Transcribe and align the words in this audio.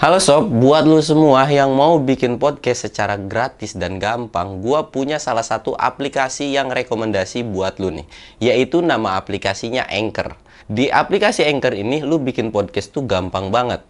Halo 0.00 0.16
sob, 0.16 0.48
buat 0.48 0.88
lu 0.88 0.96
semua 1.04 1.44
yang 1.52 1.76
mau 1.76 2.00
bikin 2.00 2.40
podcast 2.40 2.88
secara 2.88 3.20
gratis 3.20 3.76
dan 3.76 4.00
gampang, 4.00 4.64
gua 4.64 4.88
punya 4.88 5.20
salah 5.20 5.44
satu 5.44 5.76
aplikasi 5.76 6.56
yang 6.56 6.72
rekomendasi 6.72 7.44
buat 7.44 7.76
lu 7.76 7.92
nih, 7.92 8.08
yaitu 8.40 8.80
nama 8.80 9.20
aplikasinya 9.20 9.84
Anchor. 9.92 10.40
Di 10.72 10.88
aplikasi 10.88 11.44
Anchor 11.44 11.76
ini 11.76 12.00
lu 12.00 12.16
bikin 12.16 12.48
podcast 12.48 12.96
tuh 12.96 13.04
gampang 13.04 13.52
banget. 13.52 13.84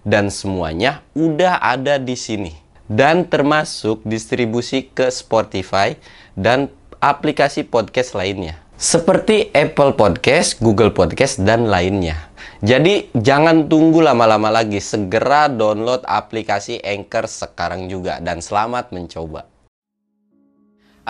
Dan 0.00 0.32
semuanya 0.32 1.04
udah 1.12 1.60
ada 1.60 2.00
di 2.00 2.16
sini. 2.16 2.56
Dan 2.88 3.28
termasuk 3.28 4.00
distribusi 4.08 4.88
ke 4.88 5.12
Spotify 5.12 5.92
dan 6.40 6.72
aplikasi 7.04 7.68
podcast 7.68 8.16
lainnya. 8.16 8.56
Seperti 8.80 9.52
Apple 9.52 9.92
Podcast, 9.92 10.56
Google 10.56 10.96
Podcast, 10.96 11.36
dan 11.44 11.68
lainnya. 11.68 12.29
Jadi 12.60 13.12
jangan 13.16 13.66
tunggu 13.70 14.04
lama-lama 14.04 14.52
lagi, 14.52 14.78
segera 14.82 15.48
download 15.48 16.04
aplikasi 16.04 16.80
Anchor 16.84 17.24
sekarang 17.24 17.88
juga 17.88 18.20
dan 18.20 18.44
selamat 18.44 18.92
mencoba. 18.92 19.48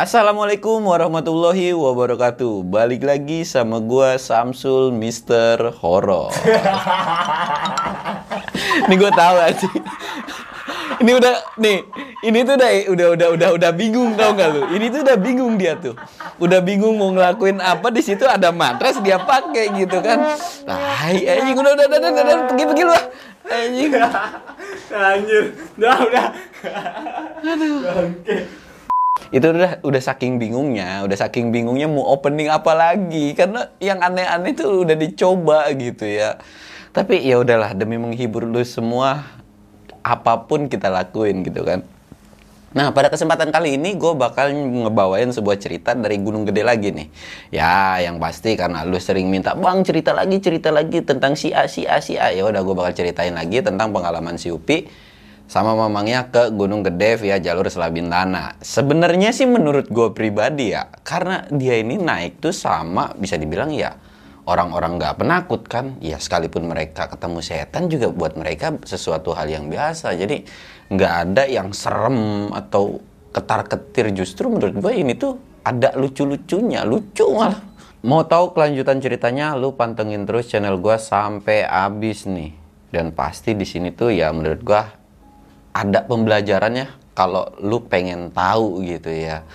Assalamualaikum 0.01 0.80
warahmatullahi 0.87 1.77
wabarakatuh. 1.77 2.65
Balik 2.65 3.05
lagi 3.05 3.45
sama 3.45 3.83
gua 3.84 4.16
Samsul 4.16 4.95
Mister 4.95 5.61
Horror. 5.83 6.33
Ini 8.87 8.95
gue 8.97 9.12
tahu 9.12 9.37
aja. 9.39 9.69
Ini 11.01 11.17
udah 11.17 11.57
nih, 11.57 11.79
ini 12.29 12.45
tuh 12.45 12.61
udah 12.61 12.71
udah 12.93 13.09
udah 13.17 13.29
udah 13.33 13.49
udah 13.57 13.71
bingung 13.73 14.21
tau 14.21 14.37
gak 14.37 14.53
lu? 14.53 14.69
Ini 14.77 14.93
tuh 14.93 15.01
udah 15.01 15.17
bingung 15.17 15.57
dia 15.57 15.73
tuh. 15.81 15.97
Udah 16.37 16.61
bingung 16.61 17.01
mau 17.01 17.09
ngelakuin 17.09 17.57
apa 17.57 17.89
di 17.89 18.05
situ 18.05 18.29
ada 18.29 18.53
matras 18.53 19.01
dia 19.01 19.17
pakai 19.17 19.81
gitu 19.81 19.97
kan. 20.05 20.37
Tai 20.69 21.17
anjing 21.17 21.57
udah 21.57 21.73
udah 21.73 21.87
udah 21.89 21.99
udah, 22.05 22.11
udah, 22.13 22.37
pergi 22.53 22.65
pergi 22.69 22.83
lu. 22.85 22.93
Anjing. 23.49 23.91
Anjir, 24.93 25.45
udah 25.81 25.97
udah. 26.05 26.27
Bangke. 27.41 28.37
itu 29.31 29.47
udah 29.47 29.81
udah 29.81 30.03
saking 30.03 30.37
bingungnya, 30.37 31.07
udah 31.07 31.17
saking 31.17 31.48
bingungnya 31.48 31.89
mau 31.89 32.12
opening 32.12 32.51
apa 32.51 32.77
lagi 32.77 33.33
karena 33.33 33.73
yang 33.81 34.03
aneh-aneh 34.05 34.53
tuh 34.53 34.85
udah 34.85 34.97
dicoba 35.01 35.64
gitu 35.73 36.05
ya. 36.05 36.37
Tapi 36.92 37.23
ya 37.23 37.41
udahlah 37.41 37.73
demi 37.73 37.97
menghibur 37.97 38.42
lu 38.42 38.61
semua 38.67 39.39
apa 40.03 40.45
pun 40.48 40.67
kita 40.67 40.89
lakuin 40.89 41.45
gitu 41.45 41.65
kan. 41.65 41.84
Nah, 42.70 42.95
pada 42.95 43.11
kesempatan 43.11 43.51
kali 43.51 43.75
ini 43.75 43.98
gue 43.98 44.15
bakal 44.15 44.55
ngebawain 44.55 45.34
sebuah 45.34 45.59
cerita 45.59 45.91
dari 45.91 46.23
Gunung 46.23 46.47
Gede 46.47 46.62
lagi 46.62 46.95
nih. 46.95 47.11
Ya, 47.51 47.98
yang 47.98 48.23
pasti 48.23 48.55
karena 48.55 48.87
lu 48.87 48.95
sering 49.03 49.27
minta, 49.27 49.59
"Bang, 49.59 49.83
cerita 49.83 50.15
lagi, 50.15 50.39
cerita 50.39 50.70
lagi 50.70 51.03
tentang 51.03 51.34
si 51.34 51.51
A, 51.51 51.67
si 51.67 51.83
A, 51.91 51.98
si 51.98 52.15
A." 52.15 52.31
Ya 52.31 52.47
udah 52.47 52.62
gue 52.62 52.75
bakal 52.79 52.95
ceritain 52.95 53.34
lagi 53.34 53.59
tentang 53.59 53.91
pengalaman 53.91 54.39
si 54.39 54.55
Upi 54.55 54.87
sama 55.51 55.75
mamangnya 55.75 56.31
ke 56.31 56.55
Gunung 56.55 56.87
Gede 56.87 57.19
via 57.19 57.42
jalur 57.42 57.67
Selabintana. 57.67 58.55
Sebenarnya 58.62 59.35
sih 59.35 59.51
menurut 59.51 59.91
gue 59.91 60.14
pribadi 60.14 60.70
ya, 60.70 60.87
karena 61.03 61.51
dia 61.51 61.75
ini 61.75 61.98
naik 61.98 62.39
tuh 62.39 62.55
sama 62.55 63.11
bisa 63.19 63.35
dibilang 63.35 63.75
ya 63.75 63.98
orang-orang 64.51 64.98
nggak 64.98 65.23
penakut 65.23 65.62
kan, 65.70 65.95
ya 66.03 66.19
sekalipun 66.19 66.67
mereka 66.67 67.06
ketemu 67.06 67.39
setan 67.39 67.87
juga 67.87 68.11
buat 68.11 68.34
mereka 68.34 68.75
sesuatu 68.83 69.31
hal 69.39 69.47
yang 69.47 69.70
biasa. 69.70 70.19
Jadi 70.19 70.42
nggak 70.91 71.15
ada 71.23 71.47
yang 71.47 71.70
serem 71.70 72.51
atau 72.51 72.98
ketar-ketir. 73.31 74.11
Justru 74.11 74.51
menurut 74.51 74.75
gue 74.75 74.92
ini 74.98 75.15
tuh 75.15 75.39
ada 75.62 75.95
lucu-lucunya, 75.95 76.83
lucu 76.83 77.31
malah. 77.31 77.62
Mau 78.03 78.27
tahu 78.27 78.57
kelanjutan 78.57 78.98
ceritanya, 78.98 79.55
lu 79.55 79.77
pantengin 79.77 80.27
terus 80.27 80.51
channel 80.51 80.81
gue 80.83 80.97
sampai 80.98 81.62
habis 81.69 82.27
nih. 82.27 82.51
Dan 82.91 83.14
pasti 83.14 83.55
di 83.55 83.62
sini 83.62 83.95
tuh 83.95 84.11
ya 84.11 84.35
menurut 84.35 84.61
gue 84.67 84.83
ada 85.70 86.03
pembelajarannya 86.03 87.14
kalau 87.14 87.55
lu 87.62 87.87
pengen 87.87 88.35
tahu 88.35 88.83
gitu 88.83 89.14
ya. 89.14 89.47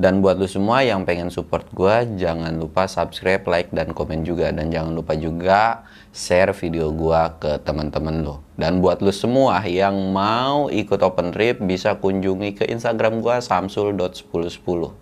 Dan 0.00 0.24
buat 0.24 0.40
lu 0.40 0.48
semua 0.48 0.80
yang 0.80 1.04
pengen 1.04 1.28
support 1.28 1.68
gua, 1.76 2.08
jangan 2.08 2.56
lupa 2.56 2.88
subscribe, 2.88 3.44
like, 3.44 3.68
dan 3.68 3.92
komen 3.92 4.24
juga. 4.24 4.48
Dan 4.48 4.72
jangan 4.72 4.96
lupa 4.96 5.12
juga 5.12 5.84
share 6.16 6.56
video 6.56 6.88
gua 6.88 7.36
ke 7.36 7.60
teman-teman 7.60 8.24
lu. 8.24 8.40
Dan 8.56 8.80
buat 8.80 9.04
lu 9.04 9.12
semua 9.12 9.60
yang 9.68 9.92
mau 10.08 10.72
ikut 10.72 11.04
open 11.04 11.36
trip, 11.36 11.60
bisa 11.60 12.00
kunjungi 12.00 12.56
ke 12.56 12.64
Instagram 12.72 13.20
gua 13.20 13.44
samsul.1010. 13.44 14.96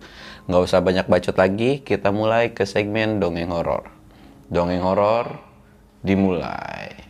Nggak 0.51 0.61
usah 0.67 0.83
banyak 0.83 1.07
bacot 1.07 1.35
lagi, 1.39 1.79
kita 1.79 2.11
mulai 2.11 2.51
ke 2.51 2.67
segmen 2.67 3.23
dongeng 3.23 3.55
horor. 3.55 3.87
Dongeng 4.51 4.83
horor 4.83 5.39
dimulai. 6.03 7.08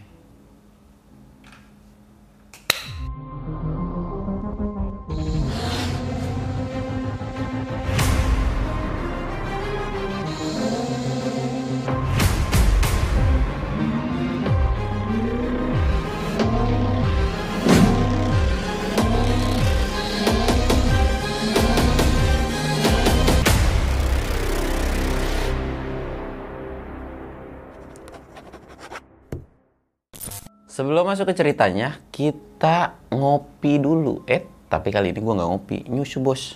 Sebelum 30.80 31.12
masuk 31.12 31.28
ke 31.28 31.36
ceritanya, 31.36 32.00
kita 32.08 32.96
ngopi 33.12 33.84
dulu. 33.84 34.24
Eh, 34.24 34.48
tapi 34.72 34.96
kali 34.96 35.12
ini 35.12 35.20
gua 35.20 35.36
nggak 35.36 35.50
ngopi, 35.52 35.78
nyusu 35.92 36.24
bos. 36.24 36.56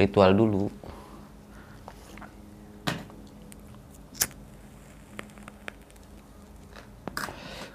Ritual 0.00 0.32
dulu. 0.32 0.72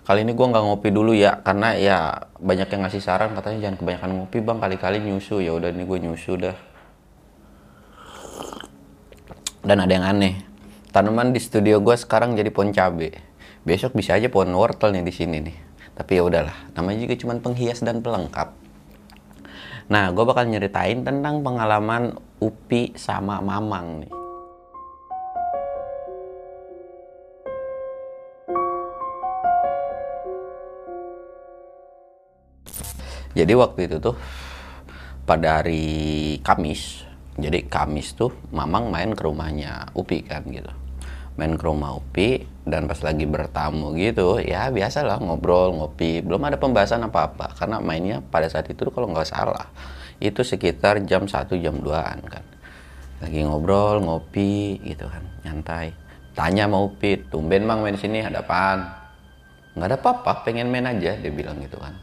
Kali 0.01 0.25
ini 0.25 0.33
gua 0.33 0.49
nggak 0.49 0.65
ngopi 0.65 0.89
dulu 0.89 1.13
ya, 1.13 1.45
karena 1.45 1.77
ya 1.77 1.97
banyak 2.41 2.65
yang 2.65 2.81
ngasih 2.89 2.97
saran 3.05 3.37
katanya 3.37 3.69
jangan 3.69 3.77
kebanyakan 3.77 4.11
ngopi 4.17 4.41
bang, 4.41 4.57
kali-kali 4.57 4.97
nyusu. 4.97 5.45
Ya 5.45 5.53
udah 5.53 5.69
ini 5.77 5.85
gue 5.85 5.97
nyusu 6.09 6.41
dah. 6.41 6.57
Dan 9.61 9.77
ada 9.77 9.93
yang 9.93 10.09
aneh. 10.09 10.41
Tanaman 10.89 11.37
di 11.37 11.37
studio 11.37 11.85
gue 11.85 11.93
sekarang 11.93 12.33
jadi 12.33 12.49
pohon 12.49 12.73
cabe. 12.73 13.26
Besok 13.67 13.99
bisa 13.99 14.15
aja 14.15 14.31
pohon 14.31 14.55
wortel 14.55 14.95
nih 14.95 15.03
di 15.03 15.11
sini 15.11 15.43
nih. 15.43 15.57
Tapi 15.91 16.15
ya 16.15 16.23
udahlah, 16.23 16.71
namanya 16.71 17.03
juga 17.03 17.19
cuma 17.19 17.35
penghias 17.35 17.83
dan 17.83 17.99
pelengkap. 17.99 18.55
Nah, 19.91 20.07
gue 20.15 20.23
bakal 20.23 20.47
nyeritain 20.47 21.03
tentang 21.03 21.43
pengalaman 21.43 22.15
Upi 22.39 22.95
sama 22.95 23.43
Mamang 23.43 24.07
nih. 24.07 24.11
Jadi 33.35 33.51
waktu 33.51 33.79
itu 33.91 33.99
tuh 33.99 34.15
pada 35.27 35.59
hari 35.59 36.39
Kamis, 36.39 37.03
jadi 37.35 37.67
Kamis 37.67 38.15
tuh 38.15 38.31
Mamang 38.55 38.87
main 38.95 39.11
ke 39.11 39.27
rumahnya 39.27 39.91
Upi 39.91 40.23
kan 40.23 40.47
gitu. 40.47 40.86
Main 41.37 41.53
ke 41.53 41.63
rumah 41.69 41.93
Upi 41.93 42.41
dan 42.65 42.89
pas 42.89 42.97
lagi 43.05 43.29
bertamu 43.29 43.93
gitu, 43.93 44.41
ya 44.41 44.73
biasa 44.73 45.05
lah 45.05 45.21
ngobrol, 45.21 45.77
ngopi. 45.77 46.25
Belum 46.25 46.41
ada 46.41 46.57
pembahasan 46.57 47.05
apa-apa 47.05 47.53
karena 47.53 47.77
mainnya 47.77 48.25
pada 48.25 48.49
saat 48.49 48.65
itu 48.73 48.89
kalau 48.89 49.13
nggak 49.13 49.29
salah 49.29 49.69
itu 50.17 50.41
sekitar 50.41 51.05
jam 51.05 51.29
1 51.29 51.53
jam 51.61 51.77
2an 51.77 52.19
kan. 52.25 52.45
Lagi 53.21 53.45
ngobrol, 53.45 54.01
ngopi 54.01 54.81
gitu 54.81 55.05
kan, 55.05 55.21
nyantai. 55.45 55.93
Tanya 56.33 56.69
mau 56.69 56.89
Upi, 56.89 57.17
tumben 57.29 57.65
Mang 57.65 57.81
main 57.81 57.97
sini 57.97 58.21
ada 58.21 58.41
apaan? 58.41 58.85
Nggak 59.77 59.87
ada 59.93 59.97
apa-apa, 60.01 60.31
pengen 60.41 60.73
main 60.73 60.89
aja 60.89 61.13
dia 61.17 61.31
bilang 61.33 61.61
gitu 61.61 61.77
kan. 61.77 61.93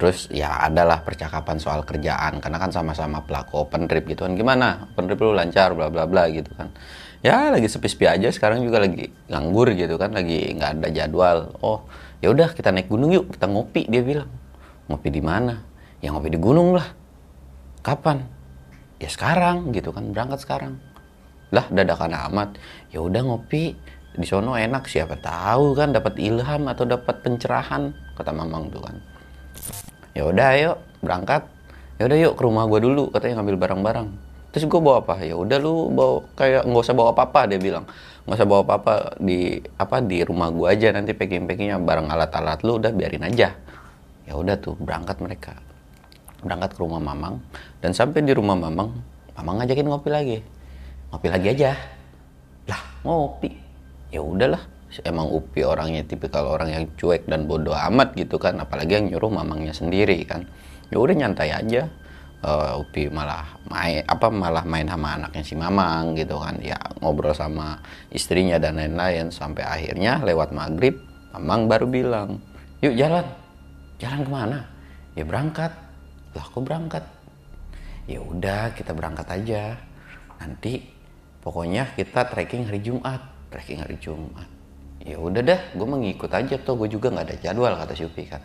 Terus 0.00 0.32
ya 0.32 0.64
adalah 0.64 1.04
percakapan 1.04 1.60
soal 1.60 1.84
kerjaan 1.84 2.40
karena 2.40 2.56
kan 2.56 2.72
sama-sama 2.72 3.20
pelaku 3.20 3.66
open 3.66 3.84
trip 3.84 4.08
gitu 4.08 4.24
kan. 4.24 4.32
Gimana? 4.32 4.88
Open 4.94 5.10
trip 5.10 5.20
lu 5.20 5.36
lancar 5.36 5.76
bla 5.76 5.92
bla 5.92 6.08
bla 6.08 6.24
gitu 6.32 6.48
kan. 6.56 6.72
Ya 7.20 7.52
lagi 7.52 7.68
sepi-sepi 7.68 8.08
aja 8.08 8.32
sekarang 8.32 8.64
juga 8.64 8.80
lagi 8.80 9.12
nganggur 9.28 9.76
gitu 9.76 10.00
kan, 10.00 10.16
lagi 10.16 10.56
nggak 10.56 10.80
ada 10.80 10.88
jadwal. 10.88 11.52
Oh, 11.60 11.84
ya 12.24 12.32
udah 12.32 12.56
kita 12.56 12.72
naik 12.72 12.88
gunung 12.88 13.12
yuk, 13.12 13.36
kita 13.36 13.44
ngopi 13.44 13.84
dia 13.88 14.00
bilang. 14.00 14.30
Ngopi 14.88 15.08
di 15.12 15.20
mana? 15.20 15.60
Ya 16.00 16.16
ngopi 16.16 16.32
di 16.32 16.40
gunung 16.40 16.72
lah. 16.72 16.88
Kapan? 17.84 18.24
Ya 18.96 19.12
sekarang 19.12 19.72
gitu 19.76 19.92
kan, 19.92 20.16
berangkat 20.16 20.44
sekarang. 20.44 20.80
Lah 21.52 21.68
dadakan 21.68 22.16
amat. 22.32 22.56
Ya 22.88 23.04
udah 23.04 23.20
ngopi 23.20 23.76
di 24.10 24.26
sono 24.26 24.58
enak 24.58 24.90
siapa 24.90 25.14
tahu 25.22 25.78
kan 25.78 25.94
dapat 25.94 26.18
ilham 26.18 26.66
atau 26.66 26.82
dapat 26.82 27.22
pencerahan 27.22 27.94
kata 28.18 28.34
Mamang 28.34 28.66
tuh 28.74 28.82
kan 28.82 28.96
ya 30.18 30.26
udah 30.26 30.46
ayo 30.58 30.72
berangkat 30.98 31.46
ya 32.02 32.10
udah 32.10 32.18
yuk 32.18 32.34
ke 32.34 32.42
rumah 32.42 32.66
gua 32.66 32.82
dulu 32.82 33.14
katanya 33.14 33.40
ngambil 33.40 33.56
barang-barang 33.62 34.08
terus 34.50 34.66
gue 34.66 34.80
bawa 34.82 35.02
apa? 35.02 35.22
Ya 35.22 35.34
udah 35.38 35.58
lu 35.58 35.90
bawa 35.94 36.26
kayak 36.34 36.66
nggak 36.66 36.82
usah 36.82 36.94
bawa 36.94 37.08
apa-apa 37.14 37.40
dia 37.50 37.58
bilang. 37.58 37.84
Nggak 38.26 38.36
usah 38.36 38.48
bawa 38.48 38.60
apa-apa 38.66 38.94
di 39.22 39.58
apa 39.78 39.96
di 40.02 40.18
rumah 40.26 40.50
gue 40.52 40.66
aja 40.68 40.92
nanti 40.94 41.14
packing 41.14 41.46
packingnya 41.46 41.78
barang 41.80 42.10
alat-alat 42.10 42.60
lu 42.66 42.78
udah 42.82 42.92
biarin 42.92 43.24
aja. 43.26 43.54
Ya 44.26 44.32
udah 44.34 44.58
tuh 44.58 44.74
berangkat 44.78 45.18
mereka. 45.22 45.56
Berangkat 46.42 46.76
ke 46.76 46.78
rumah 46.80 47.00
mamang 47.00 47.42
dan 47.84 47.92
sampai 47.92 48.24
di 48.24 48.32
rumah 48.32 48.56
mamang 48.56 48.90
mamang 49.38 49.54
ngajakin 49.62 49.86
ngopi 49.86 50.08
lagi. 50.10 50.38
Ngopi 51.10 51.28
lagi 51.30 51.46
aja. 51.54 51.70
Lah 52.68 52.82
ngopi. 53.06 53.50
Ya 54.10 54.20
udahlah 54.24 54.62
emang 55.06 55.30
upi 55.30 55.62
orangnya 55.62 56.02
tipikal 56.02 56.50
orang 56.50 56.74
yang 56.74 56.84
cuek 56.98 57.30
dan 57.30 57.46
bodoh 57.46 57.78
amat 57.78 58.18
gitu 58.18 58.42
kan 58.42 58.58
apalagi 58.58 58.98
yang 58.98 59.06
nyuruh 59.14 59.30
mamangnya 59.30 59.70
sendiri 59.70 60.18
kan. 60.26 60.50
Ya 60.90 60.98
udah 60.98 61.14
nyantai 61.14 61.54
aja 61.54 61.86
uh, 62.44 62.80
Upi 62.80 63.08
malah 63.12 63.44
main 63.68 64.04
apa 64.04 64.26
malah 64.32 64.64
main 64.64 64.88
sama 64.88 65.16
anaknya 65.16 65.42
si 65.44 65.54
Mamang 65.56 66.16
gitu 66.16 66.40
kan. 66.40 66.56
Ya 66.60 66.78
ngobrol 67.00 67.36
sama 67.36 67.80
istrinya 68.12 68.56
dan 68.56 68.80
lain-lain 68.80 69.32
sampai 69.32 69.64
akhirnya 69.64 70.20
lewat 70.24 70.52
maghrib 70.52 70.96
Mamang 71.36 71.70
baru 71.70 71.86
bilang 71.86 72.42
yuk 72.82 72.96
jalan. 72.96 73.24
Jalan 74.00 74.20
ke 74.24 74.30
mana? 74.32 74.58
Ya 75.12 75.22
berangkat. 75.28 75.72
Lah 76.32 76.46
kok 76.46 76.62
berangkat? 76.64 77.04
Ya 78.08 78.18
udah 78.18 78.72
kita 78.72 78.96
berangkat 78.96 79.28
aja. 79.28 79.76
Nanti 80.40 80.82
pokoknya 81.44 81.92
kita 81.94 82.26
trekking 82.32 82.66
hari 82.66 82.80
Jumat. 82.80 83.20
Trekking 83.52 83.84
hari 83.84 84.00
Jumat. 84.00 84.48
Ya 85.04 85.16
udah 85.20 85.44
dah 85.44 85.60
gue 85.76 85.86
mengikut 85.86 86.32
aja 86.32 86.56
tuh 86.60 86.76
gue 86.80 86.88
juga 86.88 87.12
nggak 87.12 87.26
ada 87.28 87.36
jadwal 87.40 87.76
kata 87.76 87.94
Supi 87.94 88.24
kan. 88.24 88.42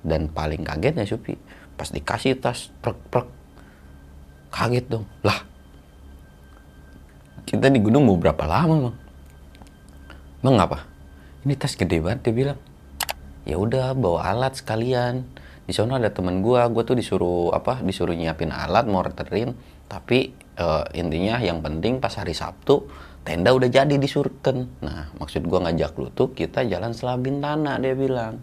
Dan 0.00 0.30
paling 0.30 0.64
kagetnya 0.64 1.04
Supi 1.04 1.34
pas 1.80 1.88
dikasih 1.88 2.36
tas 2.36 2.68
prek 2.84 3.00
prek 3.08 3.24
kaget 4.52 4.84
dong. 4.92 5.08
Lah 5.24 5.48
kita 7.48 7.72
di 7.72 7.80
gunung 7.80 8.04
mau 8.04 8.20
berapa 8.20 8.44
lama 8.44 8.92
bang? 8.92 8.96
Bang 10.44 10.56
apa? 10.60 10.84
Ini 11.48 11.56
tas 11.56 11.72
gede 11.80 12.04
banget 12.04 12.28
dia 12.28 12.34
bilang. 12.36 12.60
Ya 13.48 13.56
udah 13.56 13.96
bawa 13.96 14.28
alat 14.28 14.60
sekalian. 14.60 15.24
Di 15.64 15.72
sana 15.72 15.96
ada 15.96 16.12
temen 16.12 16.44
gua 16.44 16.68
gua 16.68 16.84
tuh 16.84 17.00
disuruh 17.00 17.56
apa 17.56 17.80
disuruh 17.80 18.12
nyiapin 18.12 18.52
alat 18.52 18.84
mau 18.84 19.00
reterin 19.00 19.56
tapi 19.88 20.36
uh, 20.60 20.84
intinya 20.92 21.40
yang 21.40 21.64
penting 21.64 21.96
pas 21.96 22.12
hari 22.12 22.36
Sabtu 22.36 22.92
tenda 23.24 23.56
udah 23.56 23.72
jadi 23.72 23.96
disurken. 23.96 24.68
Nah 24.84 25.08
maksud 25.16 25.48
gua 25.48 25.64
ngajak 25.64 25.96
lu 25.96 26.12
tuh 26.12 26.36
kita 26.36 26.60
jalan 26.68 26.92
selabin 26.92 27.40
tanah 27.40 27.80
dia 27.80 27.96
bilang 27.96 28.36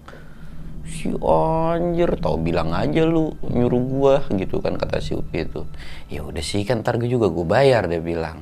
si 0.87 1.11
anjir 1.11 2.15
tau 2.17 2.39
bilang 2.39 2.71
aja 2.71 3.03
lu 3.03 3.35
nyuruh 3.43 3.83
gua 3.83 4.15
gitu 4.31 4.63
kan 4.63 4.79
kata 4.79 5.03
si 5.03 5.13
Upi 5.13 5.43
itu. 5.43 5.67
Ya 6.07 6.23
udah 6.23 6.41
sih 6.41 6.63
kan 6.63 6.81
ntar 6.81 6.97
gue 6.97 7.11
juga 7.11 7.27
gue 7.27 7.45
bayar 7.45 7.91
dia 7.91 7.99
bilang. 7.99 8.41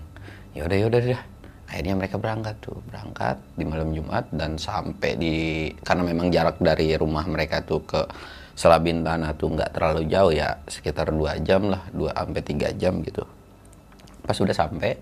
Ya 0.54 0.70
udah 0.70 0.78
ya 0.78 0.86
udah 0.88 1.02
dah 1.02 1.22
akhirnya 1.66 1.98
mereka 1.98 2.16
berangkat 2.22 2.56
tuh 2.62 2.78
berangkat 2.88 3.42
di 3.58 3.66
malam 3.66 3.90
Jumat 3.92 4.30
dan 4.32 4.56
sampai 4.56 5.18
di 5.18 5.34
karena 5.82 6.06
memang 6.06 6.30
jarak 6.30 6.62
dari 6.62 6.94
rumah 6.96 7.26
mereka 7.26 7.66
tuh 7.66 7.82
ke 7.84 8.06
Selabin 8.56 9.04
Tanah 9.04 9.36
tuh 9.36 9.52
nggak 9.52 9.76
terlalu 9.76 10.08
jauh 10.08 10.32
ya 10.32 10.56
sekitar 10.70 11.12
dua 11.12 11.36
jam 11.44 11.68
lah 11.68 11.84
dua 11.92 12.16
sampai 12.16 12.42
tiga 12.46 12.72
jam 12.72 13.04
gitu. 13.04 13.26
Pas 14.24 14.38
udah 14.38 14.56
sampai 14.56 14.96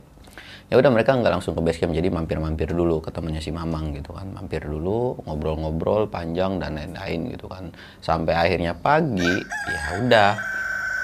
ya 0.71 0.79
udah 0.79 0.91
mereka 0.91 1.15
nggak 1.15 1.33
langsung 1.39 1.53
ke 1.55 1.61
base 1.63 1.79
camp 1.81 1.95
jadi 1.95 2.07
mampir-mampir 2.07 2.71
dulu 2.71 3.03
ke 3.03 3.09
temennya 3.09 3.43
si 3.43 3.51
Mamang 3.51 3.95
gitu 3.97 4.15
kan. 4.15 4.31
Mampir 4.31 4.63
dulu 4.63 5.19
ngobrol-ngobrol 5.27 6.07
panjang 6.07 6.59
dan 6.59 6.79
lain-lain 6.79 7.35
gitu 7.35 7.47
kan. 7.51 7.71
Sampai 7.99 8.35
akhirnya 8.35 8.77
pagi 8.77 9.33
ya 9.69 9.81
udah. 10.03 10.31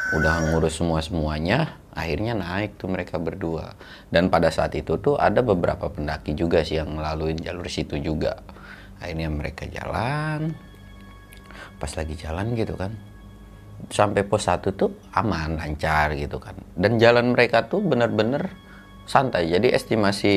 Udah 0.10 0.36
ngurus 0.50 0.82
semua 0.82 1.06
semuanya 1.06 1.78
akhirnya 1.94 2.34
naik 2.34 2.80
tuh 2.80 2.90
mereka 2.90 3.20
berdua. 3.22 3.76
Dan 4.10 4.32
pada 4.32 4.50
saat 4.50 4.74
itu 4.74 4.98
tuh 4.98 5.20
ada 5.20 5.44
beberapa 5.46 5.92
pendaki 5.92 6.34
juga 6.34 6.64
sih 6.66 6.80
yang 6.80 6.98
ngelaluin 6.98 7.38
jalur 7.38 7.68
situ 7.70 8.00
juga. 8.02 8.42
Akhirnya 9.04 9.30
mereka 9.30 9.70
jalan. 9.70 10.56
Pas 11.78 11.92
lagi 11.94 12.16
jalan 12.18 12.58
gitu 12.58 12.76
kan 12.76 12.92
sampai 13.88 14.28
pos 14.28 14.44
satu 14.44 14.76
tuh 14.76 14.92
aman 15.16 15.56
lancar 15.56 16.12
gitu 16.20 16.36
kan. 16.36 16.52
Dan 16.76 17.00
jalan 17.00 17.32
mereka 17.32 17.72
tuh 17.72 17.80
bener-bener 17.80 18.52
santai. 19.10 19.50
Jadi 19.50 19.74
estimasi 19.74 20.36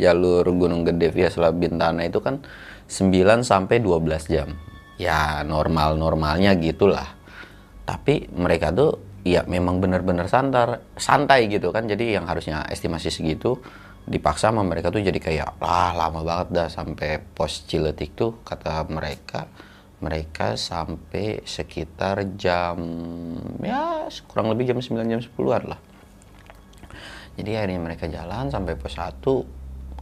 jalur 0.00 0.48
Gunung 0.56 0.88
Gede 0.88 1.12
via 1.12 1.28
Selat 1.28 1.52
Bintana 1.60 2.08
itu 2.08 2.24
kan 2.24 2.40
9 2.88 3.44
sampai 3.44 3.84
12 3.84 4.32
jam. 4.32 4.56
Ya 4.96 5.44
normal-normalnya 5.44 6.56
gitulah. 6.56 7.12
Tapi 7.84 8.32
mereka 8.32 8.72
tuh 8.72 9.20
ya 9.20 9.44
memang 9.44 9.84
benar-benar 9.84 10.32
santar, 10.32 10.80
santai 10.96 11.52
gitu 11.52 11.68
kan. 11.68 11.84
Jadi 11.84 12.16
yang 12.16 12.24
harusnya 12.24 12.64
estimasi 12.72 13.12
segitu 13.12 13.60
dipaksa 14.06 14.54
sama 14.54 14.62
mereka 14.62 14.94
tuh 14.94 15.02
jadi 15.02 15.18
kayak 15.18 15.58
lah 15.58 15.90
lama 15.90 16.22
banget 16.22 16.48
dah 16.54 16.68
sampai 16.70 17.18
pos 17.18 17.66
Ciletik 17.66 18.14
tuh 18.14 18.38
kata 18.46 18.86
mereka 18.86 19.50
mereka 19.98 20.54
sampai 20.54 21.42
sekitar 21.42 22.38
jam 22.38 22.78
ya 23.58 24.06
kurang 24.30 24.54
lebih 24.54 24.70
jam 24.70 24.78
9 24.78 25.10
jam 25.10 25.18
10-an 25.18 25.62
lah 25.74 25.80
jadi 27.36 27.60
akhirnya 27.60 27.80
mereka 27.84 28.08
jalan 28.08 28.48
sampai 28.48 28.80
pos 28.80 28.96
satu 28.96 29.44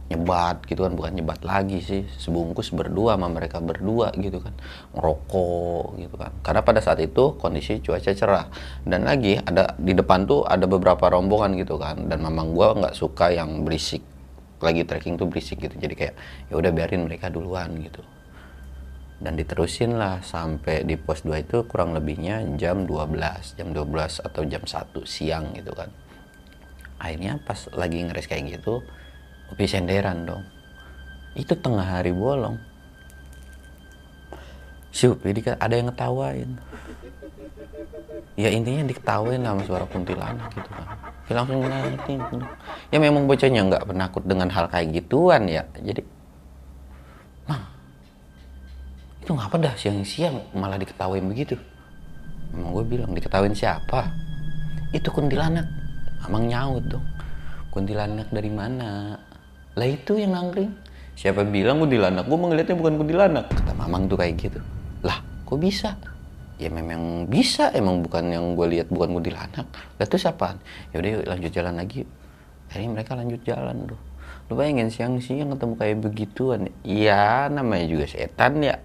nyebat 0.07 0.63
gitu 0.69 0.85
kan. 0.85 0.93
Bukan 0.93 1.11
nyebat 1.17 1.41
lagi 1.43 1.81
sih 1.81 2.07
sebungkus 2.15 2.71
berdua 2.71 3.19
sama 3.19 3.27
mereka 3.27 3.59
berdua 3.59 4.13
gitu 4.15 4.39
kan. 4.39 4.53
Ngerokok 4.95 5.99
gitu 5.99 6.15
kan. 6.15 6.31
Karena 6.45 6.61
pada 6.63 6.79
saat 6.79 7.01
itu 7.01 7.35
kondisi 7.35 7.81
cuaca 7.81 8.11
cerah. 8.15 8.47
Dan 8.85 9.03
lagi 9.03 9.35
ada 9.35 9.73
di 9.75 9.91
depan 9.91 10.23
tuh 10.23 10.47
ada 10.47 10.63
beberapa 10.69 11.11
rombongan 11.11 11.59
gitu 11.59 11.75
kan. 11.75 12.07
Dan 12.07 12.23
memang 12.23 12.53
gua 12.55 12.77
nggak 12.77 12.95
suka 12.95 13.33
yang 13.33 13.65
berisik. 13.67 14.01
Lagi 14.63 14.87
trekking 14.87 15.19
tuh 15.19 15.27
berisik 15.27 15.59
gitu. 15.59 15.75
Jadi 15.75 15.93
kayak 15.97 16.15
ya 16.47 16.55
udah 16.55 16.71
biarin 16.71 17.03
mereka 17.03 17.27
duluan 17.27 17.75
gitu. 17.81 17.99
Dan 19.15 19.39
diterusin 19.39 19.95
lah 19.95 20.19
sampai 20.23 20.83
di 20.83 20.99
pos 20.99 21.23
2 21.23 21.43
itu 21.43 21.63
kurang 21.71 21.95
lebihnya 21.95 22.43
jam 22.59 22.83
12 22.83 23.55
jam 23.55 23.71
12 23.71 24.19
atau 24.19 24.43
jam 24.43 24.59
1 24.67 24.91
siang 25.07 25.55
gitu 25.55 25.71
kan 25.71 25.87
akhirnya 27.01 27.39
pas 27.43 27.67
lagi 27.75 28.03
ngeres 28.03 28.27
kayak 28.27 28.59
gitu 28.59 28.81
Upi 29.53 29.69
senderan 29.69 30.25
dong. 30.25 30.43
Itu 31.37 31.53
tengah 31.53 31.85
hari 31.85 32.09
bolong. 32.09 32.57
Si 34.89 35.05
Upi 35.05 35.35
ada 35.45 35.75
yang 35.75 35.91
ngetawain. 35.91 36.49
Ya 38.35 38.51
intinya 38.51 38.83
diketawain 38.83 39.43
sama 39.43 39.61
suara 39.63 39.85
kuntilanak 39.87 40.49
gitu 40.51 40.69
kan. 40.71 40.87
Ya 41.29 41.33
langsung 41.39 41.61
ngerti. 41.61 42.15
Ya 42.91 42.97
memang 42.99 43.29
bocahnya 43.29 43.61
nggak 43.69 43.85
penakut 43.85 44.23
dengan 44.25 44.49
hal 44.49 44.65
kayak 44.67 44.91
gituan 44.91 45.47
ya. 45.47 45.63
Jadi 45.77 46.01
mang 47.45 47.63
itu 49.21 49.31
ngapa 49.31 49.55
dah 49.61 49.75
siang-siang 49.77 50.41
malah 50.57 50.81
diketawain 50.81 51.23
begitu? 51.23 51.55
Emang 52.51 52.73
gue 52.73 52.85
bilang 52.97 53.11
diketawain 53.13 53.53
siapa? 53.53 54.09
Itu 54.91 55.11
kuntilanak 55.13 55.84
Amang 56.25 56.49
nyaut 56.49 56.81
dong. 56.89 57.05
Kuntilanak 57.69 58.33
dari 58.33 58.49
mana? 58.49 59.13
Lah 59.77 59.87
itu 59.87 60.17
yang 60.17 60.33
nangkring. 60.33 60.73
Siapa 61.13 61.45
bilang 61.45 61.79
kuntilanak? 61.79 62.25
Gue 62.25 62.39
ngeliatnya 62.39 62.75
bukan 62.75 62.93
kuntilanak. 62.97 63.45
Kata 63.53 63.71
Mamang 63.77 64.09
tuh 64.09 64.17
kayak 64.17 64.33
gitu. 64.41 64.59
Lah, 65.05 65.21
kok 65.45 65.61
bisa? 65.61 65.93
Ya 66.55 66.71
memang 66.71 67.27
bisa, 67.29 67.69
emang 67.75 68.01
bukan 68.01 68.31
yang 68.31 68.55
gue 68.57 68.67
lihat 68.79 68.87
bukan 68.89 69.13
kuntilanak. 69.21 69.67
Lah 69.69 70.05
itu 70.07 70.17
siapa? 70.17 70.57
Ya 70.95 71.03
udah 71.03 71.35
lanjut 71.35 71.51
jalan 71.53 71.75
lagi. 71.77 72.07
Akhirnya 72.71 72.89
mereka 72.95 73.11
lanjut 73.13 73.41
jalan 73.45 73.85
tuh. 73.85 73.99
Lu 74.49 74.53
bayangin 74.57 74.89
siang-siang 74.89 75.53
ketemu 75.53 75.73
kayak 75.77 75.97
begituan. 76.01 76.61
Ya 76.81 77.51
namanya 77.53 77.85
juga 77.85 78.05
setan 78.09 78.65
ya. 78.65 78.81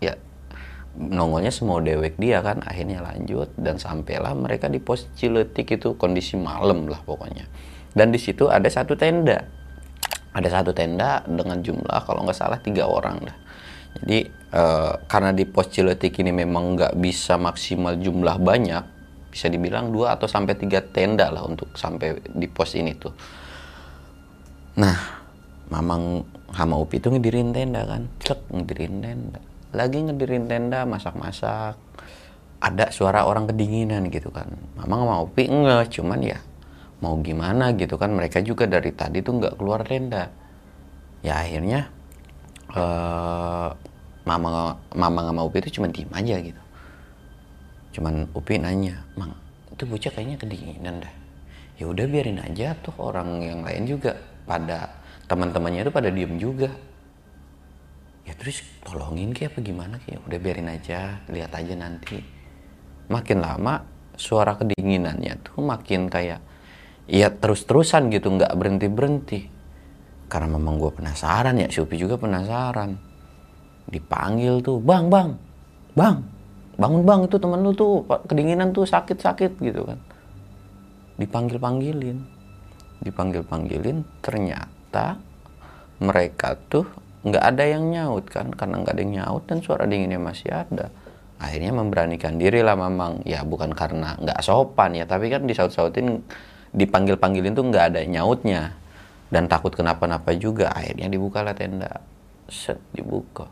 Ya 0.00 0.16
nongolnya 0.98 1.54
semua 1.54 1.78
dewek 1.78 2.18
dia 2.18 2.42
kan 2.42 2.58
akhirnya 2.66 2.98
lanjut 2.98 3.54
dan 3.54 3.78
sampailah 3.78 4.34
mereka 4.34 4.66
di 4.66 4.82
pos 4.82 5.06
Ciletik 5.14 5.78
itu 5.78 5.94
kondisi 5.94 6.34
malam 6.34 6.90
lah 6.90 6.98
pokoknya. 7.06 7.46
Dan 7.94 8.10
di 8.10 8.18
situ 8.18 8.50
ada 8.50 8.66
satu 8.66 8.98
tenda. 8.98 9.46
Ada 10.30 10.62
satu 10.62 10.70
tenda 10.70 11.26
dengan 11.26 11.58
jumlah 11.58 12.06
kalau 12.06 12.22
nggak 12.26 12.38
salah 12.38 12.58
tiga 12.62 12.86
orang 12.86 13.22
dah. 13.22 13.36
Jadi 14.02 14.18
eh, 14.30 14.92
karena 15.06 15.30
di 15.34 15.44
pos 15.46 15.70
Ciletik 15.70 16.18
ini 16.22 16.34
memang 16.34 16.74
nggak 16.78 16.94
bisa 16.98 17.38
maksimal 17.38 17.98
jumlah 17.98 18.38
banyak 18.38 18.84
bisa 19.30 19.46
dibilang 19.46 19.94
dua 19.94 20.18
atau 20.18 20.26
sampai 20.26 20.58
tiga 20.58 20.82
tenda 20.82 21.30
lah 21.30 21.46
untuk 21.46 21.70
sampai 21.78 22.18
di 22.34 22.46
pos 22.50 22.74
ini 22.74 22.92
tuh. 22.98 23.14
Nah 24.78 25.22
Mamang 25.70 26.26
sama 26.50 26.74
Upi 26.82 26.98
itu 26.98 27.14
ngedirin 27.14 27.54
tenda 27.54 27.86
kan. 27.86 28.10
Cek 28.18 28.50
ngedirin 28.50 28.98
tenda 28.98 29.38
lagi 29.70 29.98
ngedirin 30.02 30.50
tenda 30.50 30.82
masak-masak. 30.86 31.78
Ada 32.60 32.92
suara 32.92 33.24
orang 33.24 33.48
kedinginan 33.48 34.12
gitu 34.12 34.28
kan. 34.28 34.52
Mama 34.76 35.04
mau 35.04 35.24
pi 35.24 35.48
enggak 35.48 35.96
cuman 35.96 36.20
ya 36.20 36.38
mau 37.00 37.16
gimana 37.24 37.72
gitu 37.72 37.96
kan. 37.96 38.12
Mereka 38.12 38.44
juga 38.44 38.68
dari 38.68 38.92
tadi 38.92 39.24
tuh 39.24 39.40
nggak 39.40 39.54
keluar 39.56 39.80
tenda. 39.86 40.28
Ya 41.24 41.40
akhirnya 41.40 41.88
uh, 42.76 43.72
mama 44.24 44.76
mama 44.92 45.18
nggak 45.24 45.36
mau 45.36 45.48
Upi 45.48 45.58
itu 45.64 45.80
cuma 45.80 45.88
diem 45.88 46.10
aja 46.12 46.36
gitu. 46.40 46.62
Cuman 47.96 48.28
Upi 48.36 48.60
nanya 48.60 49.00
mang 49.16 49.32
itu 49.72 49.88
bocah 49.88 50.12
kayaknya 50.12 50.36
kedinginan 50.36 51.00
dah. 51.00 51.14
Ya 51.80 51.88
udah 51.88 52.04
biarin 52.04 52.36
aja 52.44 52.76
tuh 52.84 52.92
orang 53.00 53.40
yang 53.40 53.64
lain 53.64 53.88
juga 53.88 54.20
pada 54.44 54.92
teman-temannya 55.24 55.88
itu 55.88 55.92
pada 55.94 56.12
diem 56.12 56.36
juga 56.36 56.68
ya 58.30 58.32
terus 58.38 58.62
tolongin 58.86 59.34
kayak 59.34 59.58
apa 59.58 59.60
gimana 59.66 59.94
kayak 59.98 60.22
udah 60.22 60.38
biarin 60.38 60.70
aja 60.70 61.18
lihat 61.26 61.50
aja 61.50 61.74
nanti. 61.74 62.22
Makin 63.10 63.42
lama 63.42 63.82
suara 64.14 64.54
kedinginannya 64.54 65.42
tuh 65.42 65.58
makin 65.66 66.06
kayak 66.06 66.38
ya 67.10 67.26
terus-terusan 67.34 68.14
gitu 68.14 68.30
nggak 68.30 68.54
berhenti 68.54 68.86
berhenti 68.86 69.40
karena 70.30 70.54
memang 70.54 70.78
gue 70.78 70.94
penasaran 70.94 71.58
ya 71.58 71.66
Shopee 71.66 71.98
juga 71.98 72.14
penasaran. 72.14 72.94
Dipanggil 73.90 74.62
tuh 74.62 74.78
bang 74.78 75.10
bang 75.10 75.34
bang 75.98 76.22
bangun 76.78 77.02
bang. 77.02 77.20
Itu 77.26 77.42
temen 77.42 77.66
lu 77.66 77.74
tuh 77.74 78.06
kedinginan 78.30 78.70
tuh 78.70 78.86
sakit 78.86 79.18
sakit 79.18 79.58
gitu 79.58 79.90
kan. 79.90 79.98
Dipanggil 81.18 81.58
panggilin 81.58 82.40
dipanggil 83.00 83.42
panggilin 83.42 84.04
ternyata 84.20 85.16
mereka 86.00 86.56
tuh 86.68 86.84
nggak 87.26 87.44
ada 87.44 87.64
yang 87.66 87.88
nyaut 87.90 88.24
kan? 88.28 88.52
Karena 88.52 88.80
nggak 88.80 88.94
ada 88.96 89.02
yang 89.02 89.14
nyaut 89.20 89.42
dan 89.48 89.58
suara 89.60 89.84
dinginnya 89.84 90.20
masih 90.20 90.50
ada. 90.52 90.88
Akhirnya 91.40 91.72
memberanikan 91.72 92.36
diri 92.36 92.60
lah 92.60 92.76
memang 92.76 93.24
ya 93.24 93.44
bukan 93.44 93.72
karena 93.72 94.16
nggak 94.20 94.44
sopan 94.44 94.92
ya 94.92 95.08
tapi 95.08 95.32
kan 95.32 95.48
disaut-sautin 95.48 96.20
dipanggil 96.76 97.16
panggilin 97.16 97.56
tuh 97.56 97.64
nggak 97.68 97.84
ada 97.94 98.00
nyautnya. 98.04 98.76
Dan 99.30 99.46
takut 99.46 99.70
kenapa-napa 99.70 100.34
juga. 100.34 100.74
Akhirnya 100.74 101.06
dibuka 101.06 101.46
lah 101.46 101.54
tenda. 101.54 102.02
Set 102.50 102.82
dibuka. 102.90 103.46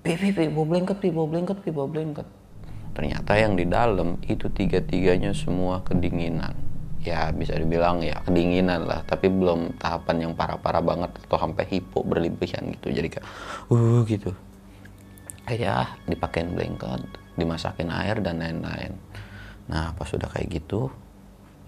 Pi 0.00 0.16
pi 0.16 0.32
pi 0.32 0.48
bawa 0.48 0.64
blanket 0.64 0.96
pi 0.96 1.12
bawa 1.12 1.28
blanket 1.28 1.58
pi 1.60 1.70
blanket 1.70 2.28
ternyata 2.94 3.34
yang 3.34 3.58
di 3.58 3.66
dalam 3.66 4.22
itu 4.30 4.46
tiga-tiganya 4.48 5.34
semua 5.34 5.82
kedinginan 5.82 6.54
ya 7.04 7.28
bisa 7.36 7.52
dibilang 7.54 8.00
ya 8.00 8.18
kedinginan 8.24 8.88
lah. 8.88 9.04
Tapi 9.04 9.28
belum 9.28 9.76
tahapan 9.76 10.28
yang 10.28 10.32
parah-parah 10.32 10.80
banget 10.80 11.10
atau 11.28 11.36
sampai 11.36 11.68
hipo 11.68 12.00
berlebihan 12.00 12.72
gitu. 12.72 12.88
Jadi 12.90 13.08
kayak 13.12 13.26
uh 13.68 14.00
gitu. 14.08 14.32
Akhirnya 15.44 16.00
dipakein 16.08 16.56
blanket 16.56 17.04
dimasakin 17.36 17.92
air 17.92 18.24
dan 18.24 18.40
lain-lain. 18.40 18.96
Nah 19.68 19.92
pas 19.92 20.08
sudah 20.08 20.32
kayak 20.32 20.64
gitu 20.64 20.88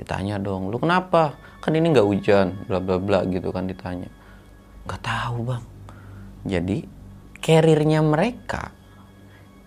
ditanya 0.00 0.40
dong 0.40 0.73
lu 0.73 0.81
kenapa? 0.81 1.37
Kan 1.61 1.76
ini 1.76 1.93
nggak 1.93 2.09
hujan 2.09 2.64
bla 2.64 2.81
bla 2.81 2.97
bla 2.97 3.21
gitu 3.28 3.52
kan 3.52 3.69
ditanya. 3.69 4.09
Nggak 4.88 5.02
tahu 5.05 5.37
bang. 5.52 5.64
Jadi 6.49 6.78
carriernya 7.45 8.00
mereka 8.00 8.73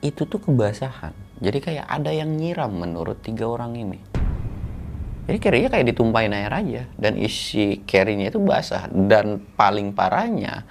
itu 0.01 0.25
tuh 0.25 0.41
kebasahan. 0.41 1.13
Jadi 1.39 1.57
kayak 1.61 1.85
ada 1.87 2.11
yang 2.11 2.35
nyiram 2.35 2.73
menurut 2.73 3.21
tiga 3.21 3.47
orang 3.47 3.77
ini 3.77 4.08
jadi 5.29 5.37
carry-nya 5.37 5.69
kayak 5.69 5.93
ditumpahin 5.93 6.33
air 6.33 6.49
aja. 6.49 6.89
Dan 6.97 7.21
isi 7.21 7.85
carry-nya 7.85 8.33
itu 8.33 8.41
basah. 8.41 8.89
Dan 8.89 9.37
paling 9.53 9.93
parahnya 9.93 10.65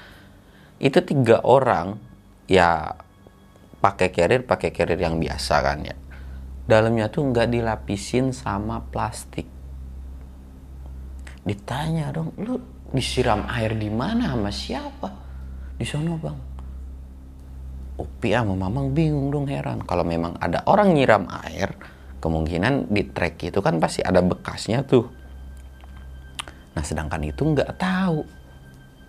itu 0.83 0.99
tiga 1.07 1.39
orang 1.47 1.95
ya 2.51 2.91
pakai 3.79 4.11
carrier 4.11 4.43
pakai 4.43 4.75
carrier 4.75 4.99
yang 4.99 5.23
biasa 5.23 5.55
kan 5.63 5.79
ya. 5.87 5.95
Dalamnya 6.67 7.07
tuh 7.07 7.31
nggak 7.31 7.55
dilapisin 7.55 8.35
sama 8.35 8.83
plastik. 8.83 9.47
Ditanya 11.47 12.11
dong 12.11 12.35
lu 12.43 12.59
disiram 12.91 13.47
air 13.47 13.79
di 13.79 13.95
mana 13.95 14.35
sama 14.35 14.51
siapa? 14.51 15.09
Di 15.79 15.87
sono 15.87 16.19
bang. 16.19 16.39
Upi 17.95 18.35
sama 18.35 18.59
Mamang 18.59 18.91
bingung 18.91 19.31
dong 19.31 19.47
heran. 19.47 19.87
Kalau 19.87 20.03
memang 20.03 20.35
ada 20.43 20.67
orang 20.67 20.99
nyiram 20.99 21.31
air 21.47 21.98
kemungkinan 22.19 22.91
di 22.91 23.03
trek 23.11 23.51
itu 23.51 23.59
kan 23.63 23.79
pasti 23.79 24.03
ada 24.03 24.23
bekasnya 24.23 24.83
tuh. 24.87 25.07
Nah 26.75 26.83
sedangkan 26.83 27.23
itu 27.27 27.43
nggak 27.43 27.79
tahu. 27.79 28.23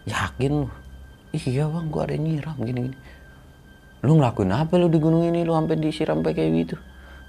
Yakin 0.10 0.66
lu? 0.66 0.70
Iya 1.36 1.70
bang 1.70 1.86
gua 1.94 2.10
ada 2.10 2.16
nyiram 2.18 2.58
gini 2.62 2.89
gini. 2.89 2.98
Lu 4.01 4.18
ngelakuin 4.18 4.54
apa 4.56 4.74
lu 4.80 4.89
di 4.89 4.98
gunung 4.98 5.28
ini? 5.28 5.46
Lu 5.46 5.54
sampai 5.54 5.78
disiram 5.78 6.25
kayak 6.25 6.50
gitu? 6.66 6.75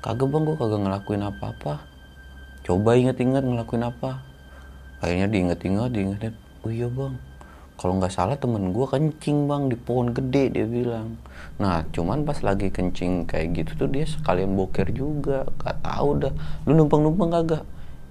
Kagak 0.00 0.28
bang 0.32 0.42
gua 0.48 0.56
kagak 0.56 0.80
ngelakuin 0.80 1.22
apa-apa. 1.24 1.84
Coba 2.64 2.96
inget-inget 2.96 3.44
ngelakuin 3.44 3.84
apa. 3.84 4.24
Akhirnya 5.00 5.28
diinget-inget 5.28 5.90
diingetin 5.92 6.34
oh 6.64 6.70
iya 6.72 6.88
bang 6.92 7.14
kalau 7.80 7.96
nggak 7.96 8.12
salah 8.12 8.36
temen 8.36 8.76
gue 8.76 8.84
kencing 8.84 9.48
bang 9.48 9.72
di 9.72 9.76
pohon 9.80 10.12
gede 10.12 10.52
dia 10.52 10.68
bilang. 10.68 11.16
Nah 11.56 11.80
cuman 11.96 12.28
pas 12.28 12.36
lagi 12.44 12.68
kencing 12.68 13.24
kayak 13.24 13.56
gitu 13.56 13.72
tuh 13.72 13.88
dia 13.88 14.04
sekalian 14.04 14.52
boker 14.52 14.92
juga. 14.92 15.48
Gak 15.64 15.80
tahu 15.80 16.20
dah. 16.20 16.32
Lu 16.68 16.76
numpang 16.76 17.00
numpang 17.00 17.32
kagak? 17.32 17.64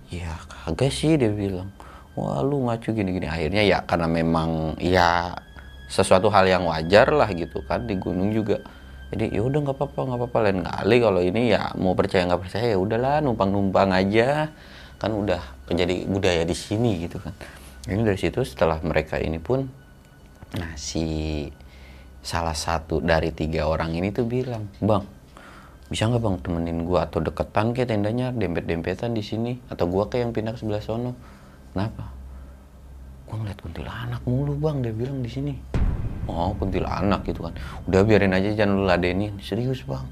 Ya 0.10 0.42
kagak 0.50 0.90
sih 0.90 1.22
dia 1.22 1.30
bilang. 1.30 1.70
Wah 2.18 2.42
lu 2.42 2.66
ngacu 2.66 2.98
gini 2.98 3.14
gini 3.14 3.30
akhirnya 3.30 3.62
ya 3.62 3.78
karena 3.86 4.10
memang 4.10 4.74
ya 4.82 5.38
sesuatu 5.86 6.34
hal 6.34 6.50
yang 6.50 6.66
wajar 6.66 7.06
lah 7.14 7.30
gitu 7.30 7.62
kan 7.70 7.86
di 7.86 7.94
gunung 7.94 8.34
juga. 8.34 8.66
Jadi 9.14 9.38
ya 9.38 9.46
udah 9.46 9.70
nggak 9.70 9.78
apa-apa 9.78 10.00
nggak 10.02 10.18
apa-apa. 10.18 10.38
Lain 10.50 10.60
kali 10.66 10.98
kalau 10.98 11.22
ini 11.22 11.54
ya 11.54 11.70
mau 11.78 11.94
percaya 11.94 12.26
nggak 12.26 12.42
percaya 12.42 12.74
ya 12.74 12.78
udahlah 12.82 13.22
numpang 13.22 13.54
numpang 13.54 13.94
aja. 13.94 14.50
Kan 14.98 15.14
udah 15.14 15.46
menjadi 15.70 16.10
budaya 16.10 16.42
di 16.42 16.58
sini 16.58 17.06
gitu 17.06 17.22
kan 17.22 17.38
ini 17.88 18.02
dari 18.04 18.20
situ 18.20 18.44
setelah 18.44 18.84
mereka 18.84 19.16
ini 19.16 19.40
pun 19.40 19.64
nah 20.60 20.74
si 20.76 21.48
salah 22.20 22.58
satu 22.58 23.00
dari 23.00 23.32
tiga 23.32 23.70
orang 23.70 23.96
ini 23.96 24.12
tuh 24.12 24.28
bilang 24.28 24.68
bang 24.84 25.06
bisa 25.90 26.06
nggak 26.06 26.22
bang 26.22 26.38
temenin 26.46 26.80
gua 26.86 27.10
atau 27.10 27.18
deketan 27.18 27.74
kayak 27.74 27.90
tendanya 27.90 28.30
dempet 28.30 28.70
dempetan 28.70 29.18
di 29.18 29.26
sini 29.26 29.58
atau 29.74 29.90
gua 29.90 30.06
kayak 30.06 30.30
yang 30.30 30.32
pindah 30.38 30.54
ke 30.54 30.62
sebelah 30.62 30.86
sono? 30.86 31.18
Kenapa? 31.74 32.14
Gua 33.26 33.36
ngeliat 33.42 33.58
kuntilanak 33.58 34.22
mulu 34.30 34.54
bang 34.54 34.86
dia 34.86 34.94
bilang 34.94 35.26
di 35.26 35.32
sini. 35.34 35.54
Oh 36.30 36.54
kuntilanak 36.62 37.26
gitu 37.26 37.50
kan. 37.50 37.58
Udah 37.90 38.06
biarin 38.06 38.38
aja 38.38 38.54
jangan 38.54 38.78
lu 38.78 38.86
ladenin. 38.86 39.34
Serius 39.42 39.82
bang. 39.82 40.06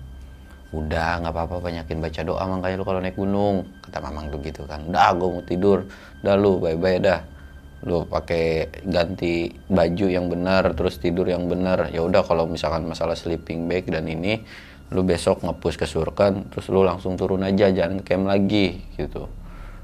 Udah 0.74 1.22
nggak 1.22 1.34
apa-apa 1.38 1.62
banyakin 1.62 2.02
baca 2.02 2.22
doa 2.26 2.44
makanya 2.50 2.76
lu 2.82 2.86
kalau 2.90 2.98
naik 2.98 3.14
gunung. 3.14 3.70
Kata 3.86 4.02
mamang 4.02 4.34
tuh 4.34 4.42
gitu 4.42 4.66
kan. 4.66 4.82
Udah 4.82 5.14
gue 5.14 5.30
mau 5.30 5.46
tidur. 5.46 5.86
Udah 6.26 6.34
lu 6.42 6.58
bye 6.58 6.74
bye 6.74 6.98
dah 6.98 7.22
lu 7.86 8.10
pakai 8.10 8.74
ganti 8.90 9.54
baju 9.70 10.08
yang 10.10 10.26
benar 10.34 10.74
terus 10.74 10.98
tidur 10.98 11.30
yang 11.30 11.46
benar. 11.46 11.94
Ya 11.94 12.02
udah 12.02 12.26
kalau 12.26 12.50
misalkan 12.50 12.90
masalah 12.90 13.14
sleeping 13.14 13.70
bag 13.70 13.86
dan 13.86 14.10
ini 14.10 14.42
lu 14.90 15.04
besok 15.04 15.44
ngepush 15.44 15.78
ke 15.78 15.86
surkan 15.86 16.48
terus 16.50 16.72
lu 16.72 16.82
langsung 16.82 17.20
turun 17.20 17.44
aja 17.46 17.70
jangan 17.70 18.02
camp 18.02 18.26
lagi 18.26 18.82
gitu. 18.98 19.30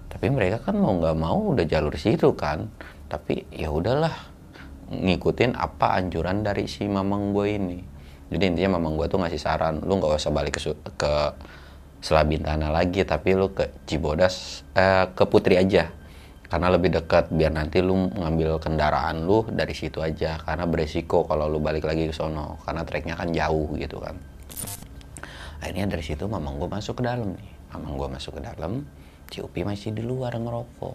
Tapi 0.09 0.31
mereka 0.33 0.63
kan 0.63 0.79
mau 0.79 0.97
nggak 0.97 1.17
mau 1.17 1.53
udah 1.53 1.65
jalur 1.69 1.93
situ 1.99 2.33
kan. 2.33 2.65
Tapi 3.05 3.45
ya 3.53 3.69
udahlah 3.69 4.13
ngikutin 4.89 5.53
apa 5.53 5.93
anjuran 6.01 6.41
dari 6.41 6.65
si 6.65 6.89
mamang 6.89 7.29
gue 7.29 7.47
ini. 7.53 7.79
Jadi 8.33 8.43
intinya 8.49 8.81
mamang 8.81 8.97
gue 8.97 9.05
tuh 9.05 9.21
ngasih 9.21 9.41
saran 9.41 9.85
lu 9.85 10.01
nggak 10.01 10.17
usah 10.17 10.33
balik 10.33 10.57
ke 10.57 10.73
ke 10.97 11.13
Selabintana 12.03 12.67
lagi 12.67 13.07
tapi 13.07 13.31
lu 13.31 13.55
ke 13.55 13.71
Cibodas 13.87 14.67
eh, 14.75 15.07
ke 15.15 15.23
Putri 15.23 15.55
aja 15.55 15.87
karena 16.53 16.69
lebih 16.69 16.93
dekat 16.93 17.33
biar 17.33 17.49
nanti 17.49 17.81
lu 17.81 18.13
ngambil 18.13 18.61
kendaraan 18.61 19.25
lu 19.25 19.41
dari 19.49 19.73
situ 19.73 20.05
aja 20.05 20.37
karena 20.37 20.69
beresiko 20.69 21.25
kalau 21.25 21.49
lu 21.49 21.57
balik 21.57 21.81
lagi 21.81 22.05
ke 22.05 22.13
sono 22.13 22.61
karena 22.61 22.85
treknya 22.85 23.17
kan 23.17 23.33
jauh 23.33 23.73
gitu 23.73 23.97
kan. 23.97 24.13
Akhirnya 25.65 25.89
dari 25.89 26.05
situ 26.05 26.29
mamang 26.29 26.61
gue 26.61 26.69
masuk 26.69 27.01
ke 27.01 27.09
dalam 27.09 27.33
nih. 27.33 27.49
Mamang 27.73 27.97
gue 27.97 28.09
masuk 28.13 28.37
ke 28.37 28.41
dalam 28.45 28.85
si 29.33 29.41
Upi 29.41 29.65
masih 29.65 29.97
di 29.97 30.05
luar 30.05 30.37
ngerokok. 30.37 30.93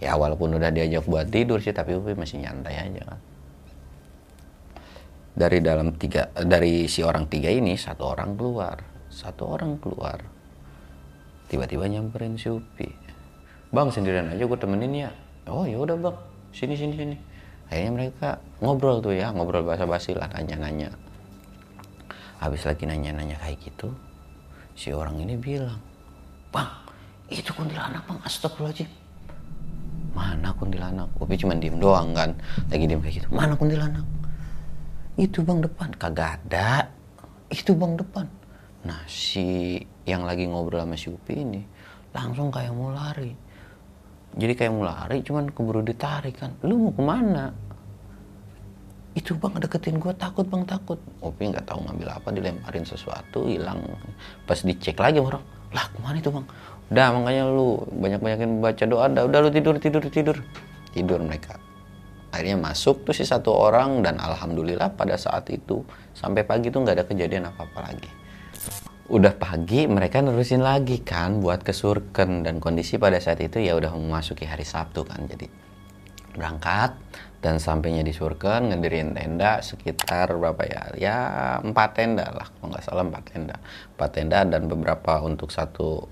Ya 0.00 0.16
walaupun 0.16 0.56
udah 0.56 0.72
diajak 0.72 1.04
buat 1.04 1.28
tidur 1.28 1.60
sih 1.60 1.76
tapi 1.76 1.92
Upi 1.92 2.16
masih 2.16 2.40
nyantai 2.40 2.80
aja 2.80 3.02
kan. 3.04 3.20
Dari 5.36 5.60
dalam 5.60 5.92
tiga 6.00 6.32
dari 6.32 6.88
si 6.88 7.04
orang 7.04 7.28
tiga 7.28 7.52
ini 7.52 7.76
satu 7.76 8.16
orang 8.16 8.32
keluar 8.32 8.80
satu 9.12 9.44
orang 9.44 9.76
keluar. 9.76 10.24
Tiba-tiba 11.52 11.84
nyamperin 11.84 12.40
si 12.40 12.48
Upi 12.48 13.05
bang 13.70 13.88
sendirian 13.90 14.30
aja 14.30 14.42
gue 14.46 14.58
temenin 14.58 15.08
ya. 15.08 15.10
Oh 15.50 15.66
ya 15.66 15.78
udah 15.82 15.96
bang. 15.98 16.16
Sini 16.54 16.74
sini 16.78 16.94
sini. 16.94 17.16
Akhirnya 17.66 17.90
mereka 17.92 18.28
ngobrol 18.62 19.02
tuh 19.02 19.14
ya 19.14 19.34
ngobrol 19.34 19.66
bahasa 19.66 19.86
basi 19.86 20.14
lah 20.14 20.30
nanya-nanya. 20.30 20.94
Habis 22.38 22.62
lagi 22.68 22.86
nanya-nanya 22.86 23.40
kayak 23.42 23.58
gitu 23.64 23.90
si 24.76 24.92
orang 24.92 25.16
ini 25.18 25.40
bilang 25.40 25.80
bang 26.52 26.68
itu 27.32 27.50
kuntilanak 27.50 28.06
bang. 28.06 28.18
Astagfirullahaladzim. 28.22 28.90
Mana 30.14 30.48
kuntilanak? 30.56 31.10
Upi 31.18 31.34
cuma 31.36 31.58
diem 31.58 31.76
doang 31.76 32.14
kan. 32.14 32.32
Lagi 32.70 32.86
diem 32.86 33.02
kayak 33.02 33.14
gitu 33.24 33.28
mana 33.34 33.58
kuntilanak? 33.58 34.06
Itu 35.18 35.42
bang 35.42 35.64
depan. 35.64 35.90
Kagak 35.98 36.38
ada. 36.46 36.86
Itu 37.50 37.74
bang 37.74 37.98
depan. 37.98 38.30
Nah 38.86 39.02
si 39.10 39.80
yang 40.06 40.22
lagi 40.22 40.46
ngobrol 40.46 40.86
sama 40.86 40.94
si 40.94 41.10
Upi 41.10 41.34
ini 41.34 41.62
langsung 42.14 42.48
kayak 42.54 42.70
mau 42.72 42.94
lari 42.94 43.45
jadi 44.36 44.52
kayak 44.52 44.72
mau 44.76 44.84
lari 44.84 45.24
cuman 45.24 45.48
keburu 45.48 45.80
ditarik 45.80 46.36
kan. 46.36 46.52
Lu 46.60 46.76
mau 46.76 46.92
ke 46.92 47.00
mana? 47.00 47.56
Itu 49.16 49.32
bang 49.40 49.56
deketin 49.56 49.96
gue 49.96 50.12
takut 50.12 50.44
bang 50.44 50.68
takut. 50.68 51.00
Upi 51.24 51.48
nggak 51.48 51.64
tahu 51.64 51.80
ngambil 51.88 52.08
apa 52.20 52.28
dilemparin 52.36 52.84
sesuatu 52.84 53.48
hilang. 53.48 53.80
Pas 54.44 54.60
dicek 54.60 55.00
lagi 55.00 55.24
orang 55.24 55.40
lah 55.72 55.88
ke 55.88 55.98
mana 56.04 56.20
itu 56.20 56.28
bang? 56.28 56.44
Udah 56.92 57.08
makanya 57.16 57.42
lu 57.48 57.80
banyak-banyakin 57.96 58.50
baca 58.60 58.84
doa 58.84 59.04
dah 59.08 59.24
udah 59.24 59.38
lu 59.40 59.48
tidur 59.48 59.74
tidur 59.80 60.04
tidur. 60.12 60.36
Tidur 60.92 61.20
mereka. 61.24 61.56
Akhirnya 62.28 62.60
masuk 62.60 63.08
tuh 63.08 63.16
si 63.16 63.24
satu 63.24 63.56
orang 63.56 64.04
dan 64.04 64.20
alhamdulillah 64.20 64.92
pada 64.92 65.16
saat 65.16 65.48
itu 65.48 65.80
sampai 66.12 66.44
pagi 66.44 66.68
tuh 66.68 66.84
nggak 66.84 67.00
ada 67.00 67.04
kejadian 67.08 67.48
apa-apa 67.48 67.88
lagi 67.88 68.25
udah 69.06 69.38
pagi 69.38 69.86
mereka 69.86 70.18
nerusin 70.18 70.66
lagi 70.66 70.98
kan 70.98 71.38
buat 71.38 71.62
ke 71.62 71.70
Surken. 71.70 72.42
Dan 72.42 72.58
kondisi 72.58 72.98
pada 72.98 73.18
saat 73.22 73.38
itu 73.38 73.62
ya 73.62 73.78
udah 73.78 73.94
memasuki 73.94 74.42
hari 74.46 74.66
Sabtu 74.66 75.06
kan. 75.06 75.26
Jadi 75.30 75.46
berangkat 76.34 76.98
dan 77.38 77.62
sampainya 77.62 78.02
di 78.02 78.10
Surken 78.10 78.74
ngedirin 78.74 79.14
tenda 79.14 79.62
sekitar 79.62 80.34
berapa 80.34 80.62
ya? 80.66 80.82
Ya 80.98 81.16
empat 81.62 81.90
tenda 81.94 82.26
lah. 82.34 82.50
Kalau 82.50 82.74
nggak 82.74 82.82
salah 82.82 83.04
empat 83.06 83.24
tenda. 83.30 83.56
Empat 83.94 84.10
tenda 84.10 84.38
dan 84.42 84.62
beberapa 84.66 85.22
untuk 85.22 85.54
satu 85.54 86.10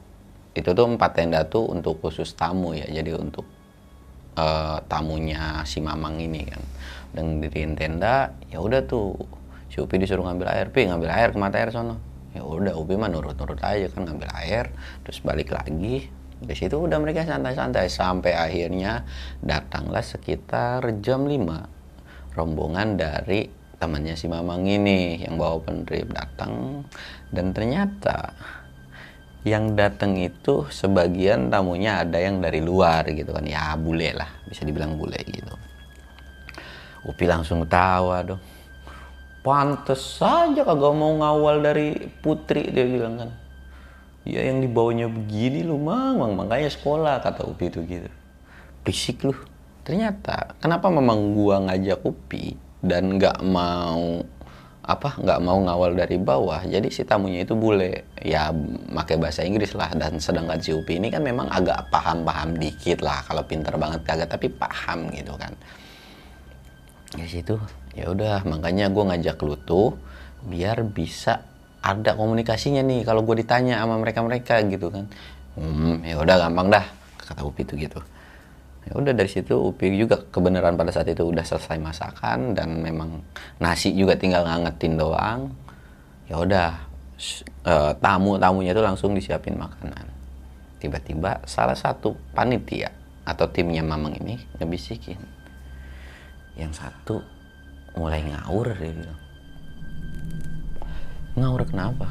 itu 0.54 0.70
tuh 0.70 0.86
empat 0.86 1.18
tenda 1.18 1.42
tuh 1.50 1.66
untuk 1.66 1.98
khusus 1.98 2.30
tamu 2.38 2.78
ya. 2.78 2.86
Jadi 2.86 3.10
untuk 3.10 3.46
uh, 4.38 4.78
tamunya 4.86 5.66
si 5.66 5.82
Mamang 5.82 6.22
ini 6.22 6.46
kan. 6.46 6.62
Dan 7.10 7.42
diriin 7.42 7.74
tenda 7.74 8.38
ya 8.46 8.62
udah 8.62 8.86
tuh. 8.86 9.18
Si 9.66 9.82
disuruh 9.82 10.22
ngambil 10.22 10.54
air. 10.54 10.70
Pi 10.70 10.86
ngambil 10.86 11.10
air 11.10 11.34
ke 11.34 11.38
mata 11.42 11.58
air 11.58 11.74
sono 11.74 12.13
ya 12.34 12.42
udah 12.42 12.74
Upi 12.74 12.98
mah 12.98 13.06
nurut-nurut 13.08 13.62
aja 13.62 13.86
kan 13.94 14.10
ngambil 14.10 14.28
air 14.42 14.74
terus 15.06 15.22
balik 15.22 15.54
lagi. 15.54 16.10
Di 16.34 16.52
situ 16.52 16.76
udah 16.76 16.98
mereka 16.98 17.24
santai-santai 17.24 17.88
sampai 17.88 18.34
akhirnya 18.34 19.06
datanglah 19.40 20.02
sekitar 20.02 20.82
jam 21.00 21.24
5 21.24 22.34
rombongan 22.34 22.98
dari 22.98 23.46
temannya 23.78 24.18
si 24.18 24.26
Mamang 24.26 24.66
ini 24.66 25.22
yang 25.22 25.38
bawa 25.38 25.62
pendrip 25.62 26.10
datang 26.10 26.84
dan 27.30 27.54
ternyata 27.54 28.34
yang 29.46 29.78
datang 29.78 30.18
itu 30.18 30.66
sebagian 30.68 31.52
tamunya 31.52 32.02
ada 32.02 32.18
yang 32.18 32.42
dari 32.42 32.58
luar 32.60 33.06
gitu 33.14 33.30
kan. 33.30 33.46
Ya 33.46 33.72
bule 33.78 34.10
lah 34.12 34.28
bisa 34.50 34.66
dibilang 34.66 34.98
bule 34.98 35.22
gitu. 35.24 35.54
Upi 37.04 37.24
langsung 37.30 37.62
tawa 37.68 38.24
dong 38.26 38.53
pantes 39.44 40.00
saja 40.00 40.64
kagak 40.64 40.94
mau 40.96 41.12
ngawal 41.20 41.60
dari 41.60 42.08
putri 42.24 42.64
dia 42.72 42.88
bilang 42.88 43.20
kan. 43.20 43.30
Ya 44.24 44.40
yang 44.40 44.64
dibawanya 44.64 45.04
begini 45.12 45.60
lu 45.60 45.76
mang, 45.76 46.16
mang 46.16 46.32
makanya 46.32 46.72
sekolah 46.72 47.20
kata 47.20 47.44
Upi 47.44 47.68
itu 47.68 47.84
gitu. 47.84 48.08
Berisik 48.80 49.20
lu. 49.20 49.36
Ternyata 49.84 50.56
kenapa 50.64 50.88
memang 50.88 51.36
gua 51.36 51.60
ngajak 51.60 52.00
Upi 52.08 52.56
dan 52.80 53.20
nggak 53.20 53.44
mau 53.44 54.24
apa 54.80 55.20
nggak 55.20 55.40
mau 55.44 55.60
ngawal 55.60 55.92
dari 55.92 56.16
bawah? 56.16 56.64
Jadi 56.64 56.88
si 56.88 57.04
tamunya 57.04 57.44
itu 57.44 57.52
bule. 57.52 58.08
Ya 58.24 58.48
pakai 58.96 59.20
bahasa 59.20 59.44
Inggris 59.44 59.76
lah. 59.76 59.92
Dan 59.92 60.24
sedangkan 60.24 60.56
si 60.56 60.72
Upi 60.72 60.96
ini 60.96 61.12
kan 61.12 61.20
memang 61.20 61.52
agak 61.52 61.92
paham-paham 61.92 62.56
dikit 62.56 63.04
lah. 63.04 63.20
Kalau 63.28 63.44
pinter 63.44 63.76
banget 63.76 64.08
kagak 64.08 64.32
tapi 64.32 64.48
paham 64.48 65.12
gitu 65.12 65.36
kan 65.36 65.52
di 67.14 67.26
situ 67.30 67.54
ya 67.94 68.10
udah 68.10 68.42
makanya 68.42 68.90
gue 68.90 69.04
ngajak 69.06 69.38
lu 69.46 69.54
tuh 69.54 69.94
biar 70.44 70.82
bisa 70.84 71.46
ada 71.84 72.16
komunikasinya 72.16 72.80
nih 72.80 73.04
kalau 73.04 73.20
gue 73.22 73.44
ditanya 73.44 73.84
sama 73.84 74.00
mereka 74.00 74.24
mereka 74.24 74.54
gitu 74.64 74.88
kan. 74.88 75.04
Hmm, 75.54 76.00
ya 76.00 76.16
udah 76.16 76.48
gampang 76.48 76.72
dah 76.72 76.84
kata 77.20 77.44
Upi 77.44 77.68
itu 77.68 77.76
gitu. 77.76 78.00
Ya 78.88 78.92
udah 78.96 79.12
dari 79.12 79.28
situ 79.28 79.52
Upi 79.52 79.92
juga 79.92 80.16
kebenaran 80.32 80.80
pada 80.80 80.88
saat 80.92 81.12
itu 81.12 81.28
udah 81.28 81.44
selesai 81.44 81.76
masakan 81.76 82.56
dan 82.56 82.80
memang 82.80 83.20
nasi 83.60 83.92
juga 83.92 84.16
tinggal 84.16 84.48
ngangetin 84.48 84.96
doang. 84.96 85.52
Ya 86.24 86.40
udah 86.40 86.68
uh, 87.68 87.92
tamu 88.00 88.40
tamunya 88.40 88.72
itu 88.72 88.80
langsung 88.80 89.12
disiapin 89.12 89.60
makanan. 89.60 90.08
Tiba-tiba 90.80 91.44
salah 91.44 91.76
satu 91.76 92.16
panitia 92.32 92.92
atau 93.28 93.44
timnya 93.48 93.84
mamang 93.84 94.20
ini 94.20 94.40
ngebisikin 94.56 95.33
yang 96.54 96.70
satu 96.70 97.22
mulai 97.94 98.22
ngawur 98.26 98.74
dia 98.74 98.92
bilang. 98.94 99.20
Ngawur 101.34 101.62
kenapa? 101.66 102.06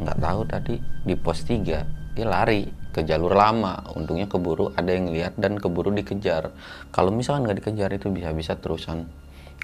Nggak 0.00 0.18
tahu 0.20 0.40
tadi 0.48 0.74
di 0.80 1.14
pos 1.16 1.44
3 1.44 2.14
dia 2.14 2.26
lari 2.26 2.64
ke 2.94 3.02
jalur 3.02 3.34
lama. 3.34 3.82
Untungnya 3.92 4.30
keburu 4.30 4.70
ada 4.72 4.88
yang 4.94 5.10
lihat 5.10 5.34
dan 5.36 5.58
keburu 5.58 5.90
dikejar. 5.90 6.54
Kalau 6.94 7.10
misalkan 7.10 7.44
nggak 7.44 7.58
dikejar 7.60 7.90
itu 7.92 8.08
bisa-bisa 8.08 8.56
terusan 8.56 9.10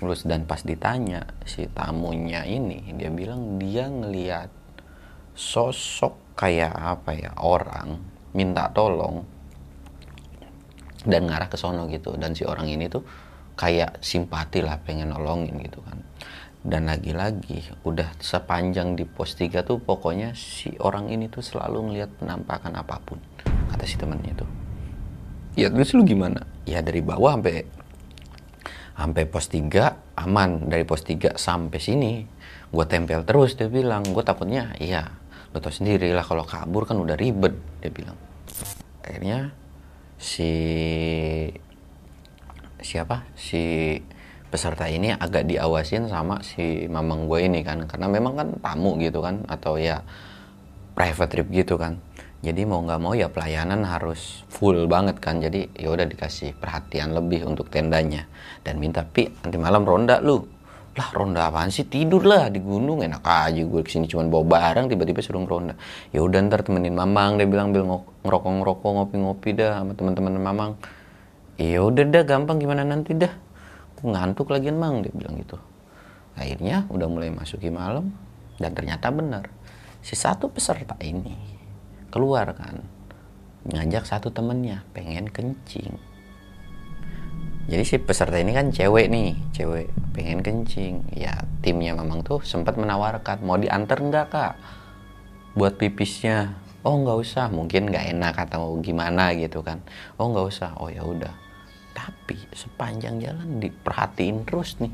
lulus. 0.02 0.26
Dan 0.26 0.44
pas 0.44 0.60
ditanya 0.60 1.24
si 1.46 1.70
tamunya 1.70 2.42
ini 2.44 2.92
dia 2.98 3.08
bilang 3.08 3.56
dia 3.56 3.86
ngelihat 3.86 4.50
sosok 5.32 6.36
kayak 6.36 6.74
apa 6.74 7.14
ya 7.14 7.30
orang 7.40 7.96
minta 8.34 8.68
tolong 8.74 9.24
dan 11.06 11.24
ngarah 11.24 11.48
ke 11.48 11.56
sono 11.56 11.86
gitu. 11.88 12.18
Dan 12.18 12.34
si 12.34 12.44
orang 12.44 12.68
ini 12.68 12.90
tuh 12.90 13.06
kayak 13.60 14.00
simpati 14.00 14.64
lah 14.64 14.80
pengen 14.80 15.12
nolongin 15.12 15.60
gitu 15.60 15.84
kan. 15.84 16.00
Dan 16.64 16.88
lagi-lagi 16.88 17.64
udah 17.84 18.16
sepanjang 18.20 18.96
di 18.96 19.04
pos 19.04 19.36
3 19.36 19.64
tuh 19.64 19.80
pokoknya 19.80 20.32
si 20.32 20.72
orang 20.80 21.12
ini 21.12 21.28
tuh 21.28 21.44
selalu 21.44 21.92
ngelihat 21.92 22.20
penampakan 22.20 22.72
apa 22.80 22.96
pun 23.04 23.20
kata 23.44 23.84
si 23.84 24.00
temennya 24.00 24.32
tuh. 24.40 24.50
Ya 25.60 25.68
terus 25.68 25.92
lu 25.92 26.04
gimana? 26.08 26.48
Ya 26.64 26.80
dari 26.80 27.04
bawah 27.04 27.36
sampai 27.36 27.68
sampai 28.96 29.24
pos 29.28 29.48
3 29.52 30.20
aman. 30.24 30.68
Dari 30.68 30.84
pos 30.88 31.04
3 31.04 31.36
sampai 31.36 31.80
sini 31.80 32.12
gue 32.72 32.84
tempel 32.88 33.24
terus 33.28 33.56
dia 33.60 33.68
bilang. 33.68 34.04
Gue 34.08 34.24
takutnya 34.24 34.72
iya 34.80 35.04
lo 35.50 35.58
tau 35.58 35.74
sendiri 35.74 36.14
lah 36.14 36.22
kalau 36.22 36.46
kabur 36.46 36.86
kan 36.88 36.96
udah 36.96 37.16
ribet 37.16 37.56
dia 37.80 37.92
bilang. 37.92 38.16
Akhirnya 39.00 39.52
si 40.20 40.52
siapa? 42.82 43.24
Si 43.38 43.96
peserta 44.50 44.90
ini 44.90 45.14
agak 45.14 45.46
diawasin 45.46 46.10
sama 46.10 46.42
si 46.42 46.90
mamang 46.90 47.30
gue 47.30 47.46
ini 47.46 47.62
kan. 47.62 47.86
Karena 47.86 48.10
memang 48.10 48.34
kan 48.34 48.48
tamu 48.58 48.98
gitu 48.98 49.22
kan 49.22 49.46
atau 49.46 49.78
ya 49.78 50.02
private 50.98 51.30
trip 51.30 51.48
gitu 51.54 51.78
kan. 51.78 52.02
Jadi 52.40 52.64
mau 52.64 52.80
nggak 52.80 53.00
mau 53.00 53.12
ya 53.12 53.28
pelayanan 53.28 53.84
harus 53.84 54.42
full 54.48 54.88
banget 54.90 55.20
kan. 55.20 55.38
Jadi 55.38 55.70
ya 55.76 55.92
udah 55.92 56.08
dikasih 56.08 56.56
perhatian 56.56 57.12
lebih 57.12 57.46
untuk 57.46 57.68
tendanya. 57.68 58.26
Dan 58.64 58.80
minta 58.80 59.04
pi 59.06 59.28
nanti 59.44 59.56
malam 59.60 59.84
ronda 59.86 60.18
lu. 60.18 60.40
Lah 60.98 61.08
ronda 61.14 61.46
apaan 61.46 61.70
sih? 61.70 61.86
Tidur 61.86 62.26
lah 62.26 62.50
di 62.50 62.58
gunung. 62.58 63.06
Enak 63.06 63.22
aja 63.22 63.62
gue 63.62 63.80
ke 63.84 63.90
sini 63.92 64.10
cuma 64.10 64.26
bawa 64.26 64.58
barang 64.58 64.90
tiba-tiba 64.90 65.22
suruh 65.22 65.46
ronda 65.46 65.78
ya 66.10 66.24
udah 66.24 66.40
ntar 66.50 66.66
temenin 66.66 66.96
mamang 66.96 67.38
dia 67.38 67.46
bilang 67.46 67.70
bil 67.70 67.86
ngerokok 68.26 68.50
ngerokok 68.60 68.90
ngopi-ngopi 68.98 69.50
dah 69.54 69.84
sama 69.84 69.92
teman-teman 69.94 70.34
mamang 70.40 70.72
ya 71.60 71.84
udah 71.84 72.08
dah 72.08 72.24
gampang 72.24 72.56
gimana 72.56 72.88
nanti 72.88 73.12
dah? 73.12 73.32
Ngantuk 74.00 74.48
lagi 74.48 74.72
mang 74.72 75.04
dia 75.04 75.12
bilang 75.12 75.36
gitu. 75.36 75.60
Akhirnya 76.32 76.88
udah 76.88 77.04
mulai 77.04 77.28
masuki 77.28 77.68
malam 77.68 78.16
dan 78.56 78.72
ternyata 78.72 79.12
benar. 79.12 79.52
Si 80.00 80.16
satu 80.16 80.48
peserta 80.48 80.96
ini 81.04 81.36
keluar 82.08 82.56
kan 82.56 82.80
ngajak 83.68 84.08
satu 84.08 84.32
temennya 84.32 84.88
pengen 84.96 85.28
kencing. 85.28 86.00
Jadi 87.68 87.84
si 87.84 88.00
peserta 88.00 88.40
ini 88.40 88.56
kan 88.56 88.72
cewek 88.72 89.12
nih 89.12 89.36
cewek 89.52 89.92
pengen 90.16 90.40
kencing. 90.40 91.12
Ya 91.12 91.44
timnya 91.60 91.92
memang 91.92 92.24
tuh 92.24 92.40
sempat 92.40 92.80
menawarkan 92.80 93.44
mau 93.44 93.60
diantar 93.60 94.00
enggak 94.00 94.32
kak? 94.32 94.54
Buat 95.52 95.76
pipisnya. 95.76 96.56
Oh 96.80 96.96
nggak 96.96 97.20
usah 97.20 97.52
mungkin 97.52 97.92
nggak 97.92 98.16
enak 98.16 98.48
atau 98.48 98.80
gimana 98.80 99.36
gitu 99.36 99.60
kan. 99.60 99.84
Oh 100.16 100.32
nggak 100.32 100.48
usah. 100.48 100.72
Oh 100.80 100.88
ya 100.88 101.04
udah 101.04 101.49
tapi 102.00 102.40
sepanjang 102.56 103.20
jalan 103.20 103.60
diperhatiin 103.60 104.48
terus 104.48 104.80
nih. 104.80 104.92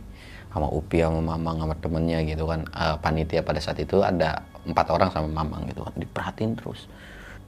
Sama 0.51 0.73
Upi 0.73 1.05
sama 1.05 1.21
Mamang 1.23 1.63
sama 1.63 1.75
temennya 1.79 2.25
gitu 2.27 2.49
kan. 2.51 2.67
Uh, 2.75 2.97
panitia 2.99 3.45
pada 3.47 3.61
saat 3.63 3.79
itu 3.79 4.03
ada 4.03 4.43
empat 4.67 4.87
orang 4.91 5.09
sama 5.15 5.29
Mamang 5.31 5.71
gitu 5.71 5.87
kan. 5.87 5.95
Diperhatiin 5.95 6.53
terus. 6.59 6.91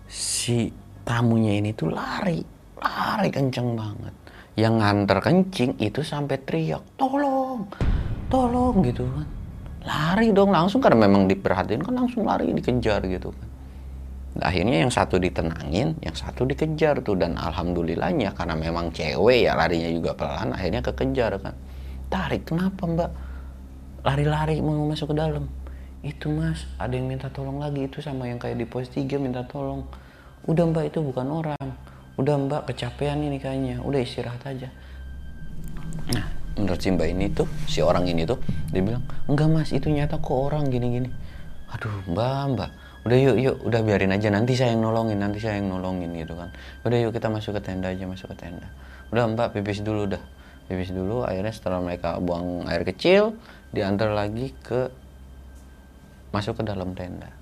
Si 0.06 0.70
tamunya 1.02 1.58
ini 1.58 1.74
tuh 1.74 1.90
lari. 1.90 2.38
Lari 2.78 3.28
kenceng 3.34 3.74
banget. 3.74 4.14
Yang 4.54 4.74
nganter 4.78 5.18
kencing 5.22 5.70
itu 5.78 6.00
sampai 6.02 6.36
teriak 6.42 6.82
tolong! 6.98 7.66
Tolong! 8.26 8.82
gitu 8.86 9.06
kan. 9.06 9.26
Lari 9.88 10.34
dong 10.34 10.50
langsung 10.52 10.78
karena 10.82 11.08
memang 11.08 11.26
diperhatiin 11.26 11.82
kan 11.82 11.94
langsung 11.94 12.26
lari 12.26 12.50
dikejar 12.52 13.02
gitu 13.08 13.30
kan 13.32 13.47
akhirnya 14.40 14.86
yang 14.86 14.92
satu 14.92 15.18
ditenangin 15.18 15.98
yang 16.00 16.16
satu 16.16 16.46
dikejar 16.46 17.02
tuh. 17.02 17.18
Dan 17.18 17.34
alhamdulillahnya 17.38 18.34
karena 18.34 18.54
memang 18.54 18.90
cewek 18.94 19.48
ya 19.48 19.58
larinya 19.58 19.90
juga 19.90 20.14
pelan 20.14 20.54
akhirnya 20.54 20.80
kekejar 20.82 21.38
kan. 21.42 21.54
Tarik 22.08 22.48
kenapa 22.48 22.82
mbak? 22.88 23.10
Lari-lari 24.06 24.62
mau 24.62 24.88
masuk 24.88 25.12
ke 25.12 25.16
dalam. 25.18 25.44
Itu 26.00 26.30
mas 26.30 26.64
ada 26.78 26.94
yang 26.94 27.10
minta 27.10 27.28
tolong 27.28 27.58
lagi. 27.58 27.84
Itu 27.84 27.98
sama 28.00 28.30
yang 28.30 28.38
kayak 28.38 28.56
di 28.56 28.66
pos 28.66 28.88
3 28.88 29.18
minta 29.18 29.44
tolong. 29.44 29.84
Udah 30.46 30.64
mbak 30.70 30.94
itu 30.94 31.02
bukan 31.02 31.26
orang. 31.28 31.66
Udah 32.16 32.34
mbak 32.38 32.70
kecapean 32.70 33.20
ini 33.20 33.36
kayaknya. 33.36 33.82
Udah 33.82 34.00
istirahat 34.00 34.40
aja. 34.46 34.70
Nah 36.14 36.26
menurut 36.58 36.80
si 36.82 36.88
mbak 36.90 37.08
ini 37.10 37.30
tuh 37.30 37.46
si 37.70 37.78
orang 37.84 38.06
ini 38.10 38.26
tuh 38.26 38.38
dia 38.74 38.82
bilang 38.82 39.06
enggak 39.30 39.46
mas 39.46 39.70
itu 39.70 39.90
nyata 39.90 40.18
kok 40.18 40.34
orang 40.34 40.66
gini-gini. 40.70 41.10
Aduh 41.68 41.92
mbak 42.08 42.42
mbak 42.56 42.70
udah 43.08 43.18
yuk 43.18 43.36
yuk 43.40 43.56
udah 43.64 43.80
biarin 43.80 44.12
aja. 44.12 44.28
Nanti 44.28 44.52
saya 44.52 44.76
yang 44.76 44.84
nolongin 44.84 45.16
nanti 45.16 45.40
saya 45.40 45.56
yang 45.56 45.72
nolongin 45.72 46.12
gitu 46.12 46.36
kan. 46.36 46.52
Udah 46.84 46.98
yuk 47.00 47.16
kita 47.16 47.32
masuk 47.32 47.56
ke 47.56 47.60
tenda 47.64 47.88
aja 47.88 48.04
masuk 48.04 48.36
ke 48.36 48.44
tenda. 48.44 48.68
Udah 49.08 49.24
mbak 49.32 49.56
pipis 49.56 49.80
dulu 49.80 50.04
dah 50.04 50.20
pipis 50.68 50.92
dulu 50.92 51.24
akhirnya 51.24 51.56
setelah 51.56 51.80
mereka 51.80 52.20
buang 52.20 52.68
air 52.68 52.84
kecil 52.84 53.40
diantar 53.72 54.12
lagi 54.12 54.52
ke 54.60 54.92
masuk 56.36 56.60
ke 56.60 56.62
dalam 56.68 56.92
tenda. 56.92 57.32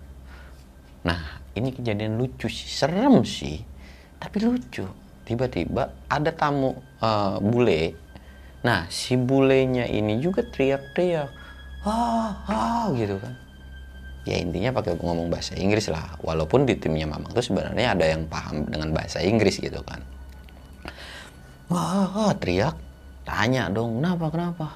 Nah 1.02 1.42
ini 1.58 1.74
kejadian 1.74 2.14
lucu 2.14 2.46
sih. 2.46 2.70
Serem 2.70 3.26
sih 3.26 3.58
tapi 4.22 4.38
lucu. 4.46 4.86
Tiba-tiba 5.26 5.90
ada 6.06 6.30
tamu 6.30 6.78
eh, 7.02 7.36
bule. 7.42 7.98
Nah 8.62 8.86
si 8.86 9.18
bulenya 9.18 9.90
ini 9.90 10.22
juga 10.22 10.46
teriak-teriak 10.46 11.30
ah 11.86 12.34
ah 12.50 12.86
gitu 12.98 13.14
kan 13.22 13.45
ya 14.26 14.36
intinya 14.42 14.74
pakai 14.74 14.98
ngomong 14.98 15.30
bahasa 15.30 15.54
Inggris 15.54 15.86
lah. 15.88 16.18
Walaupun 16.20 16.66
di 16.66 16.74
timnya 16.76 17.06
Mamang 17.06 17.32
tuh 17.32 17.46
sebenarnya 17.46 17.94
ada 17.94 18.04
yang 18.04 18.26
paham 18.26 18.66
dengan 18.66 18.90
bahasa 18.92 19.22
Inggris 19.22 19.62
gitu 19.62 19.80
kan. 19.86 20.02
Wah, 21.70 22.34
teriak. 22.36 22.76
Tanya 23.26 23.70
dong 23.70 23.98
kenapa 23.98 24.26
kenapa? 24.30 24.66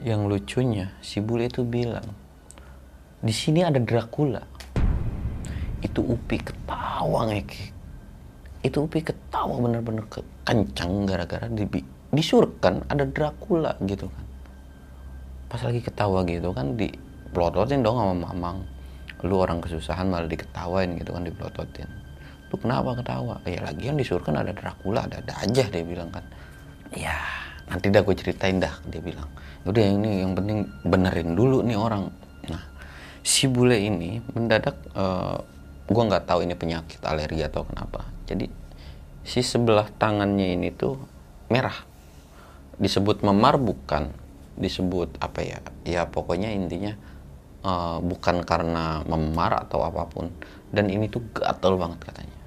Yang 0.00 0.20
lucunya 0.28 0.86
si 1.00 1.24
bule 1.24 1.48
itu 1.48 1.64
bilang 1.64 2.04
di 3.20 3.32
sini 3.32 3.64
ada 3.64 3.80
Dracula. 3.80 4.44
Itu 5.78 6.02
Upi 6.04 6.36
ketawa 6.42 7.30
ngekek 7.30 7.78
itu 8.62 8.82
Upi 8.82 9.00
ketawa 9.06 9.62
bener-bener 9.62 10.02
ke 10.10 10.20
kencang 10.42 11.06
gara-gara 11.06 11.46
di, 11.46 11.62
disurkan 12.10 12.82
ada 12.90 13.06
Dracula 13.06 13.78
gitu 13.86 14.10
kan. 14.10 14.24
Pas 15.48 15.62
lagi 15.62 15.80
ketawa 15.80 16.26
gitu 16.26 16.50
kan 16.50 16.74
di 16.74 16.90
pelototin 17.30 17.84
dong 17.84 17.98
sama 17.98 18.14
mamang. 18.32 18.58
Lu 19.26 19.42
orang 19.42 19.58
kesusahan 19.58 20.06
malah 20.06 20.30
diketawain 20.30 20.94
gitu 20.94 21.10
kan 21.10 21.26
dipelototin 21.26 22.08
lu 22.48 22.56
kenapa 22.56 22.96
ketawa? 22.96 23.40
Ya 23.44 23.60
lagian 23.60 24.00
disurkan 24.00 24.40
ada 24.40 24.56
Dracula 24.56 25.04
ada 25.04 25.20
ada 25.20 25.34
aja 25.44 25.64
dia 25.68 25.84
bilang 25.84 26.08
kan. 26.08 26.24
Ya 26.96 27.16
nanti 27.68 27.92
dah 27.92 28.00
gue 28.00 28.16
ceritain 28.16 28.56
dah 28.56 28.72
dia 28.88 29.04
bilang. 29.04 29.28
Udah 29.68 29.82
yang 29.84 30.00
ini 30.00 30.24
yang 30.24 30.32
penting 30.32 30.64
benerin 30.88 31.36
dulu 31.36 31.60
nih 31.60 31.76
orang. 31.76 32.08
Nah 32.48 32.64
si 33.20 33.44
bule 33.52 33.76
ini 33.76 34.24
mendadak 34.32 34.80
uh, 34.96 35.44
gue 35.88 36.02
nggak 36.08 36.24
tahu 36.24 36.48
ini 36.48 36.56
penyakit 36.56 37.04
alergi 37.04 37.44
atau 37.44 37.68
kenapa. 37.68 38.08
Jadi 38.24 38.48
si 39.28 39.44
sebelah 39.44 39.92
tangannya 40.00 40.56
ini 40.56 40.72
tuh 40.72 40.96
merah. 41.52 41.76
Disebut 42.80 43.20
memar 43.20 43.60
bukan. 43.60 44.08
Disebut 44.58 45.20
apa 45.20 45.44
ya? 45.44 45.60
Ya 45.84 46.08
pokoknya 46.08 46.50
intinya 46.50 46.96
uh, 47.64 47.98
bukan 48.02 48.42
karena 48.42 49.02
memar 49.06 49.64
atau 49.66 49.82
apa 49.86 50.04
pun. 50.06 50.30
Dan 50.68 50.92
ini 50.92 51.08
tuh 51.08 51.24
gatel 51.32 51.78
banget 51.80 52.12
katanya. 52.12 52.38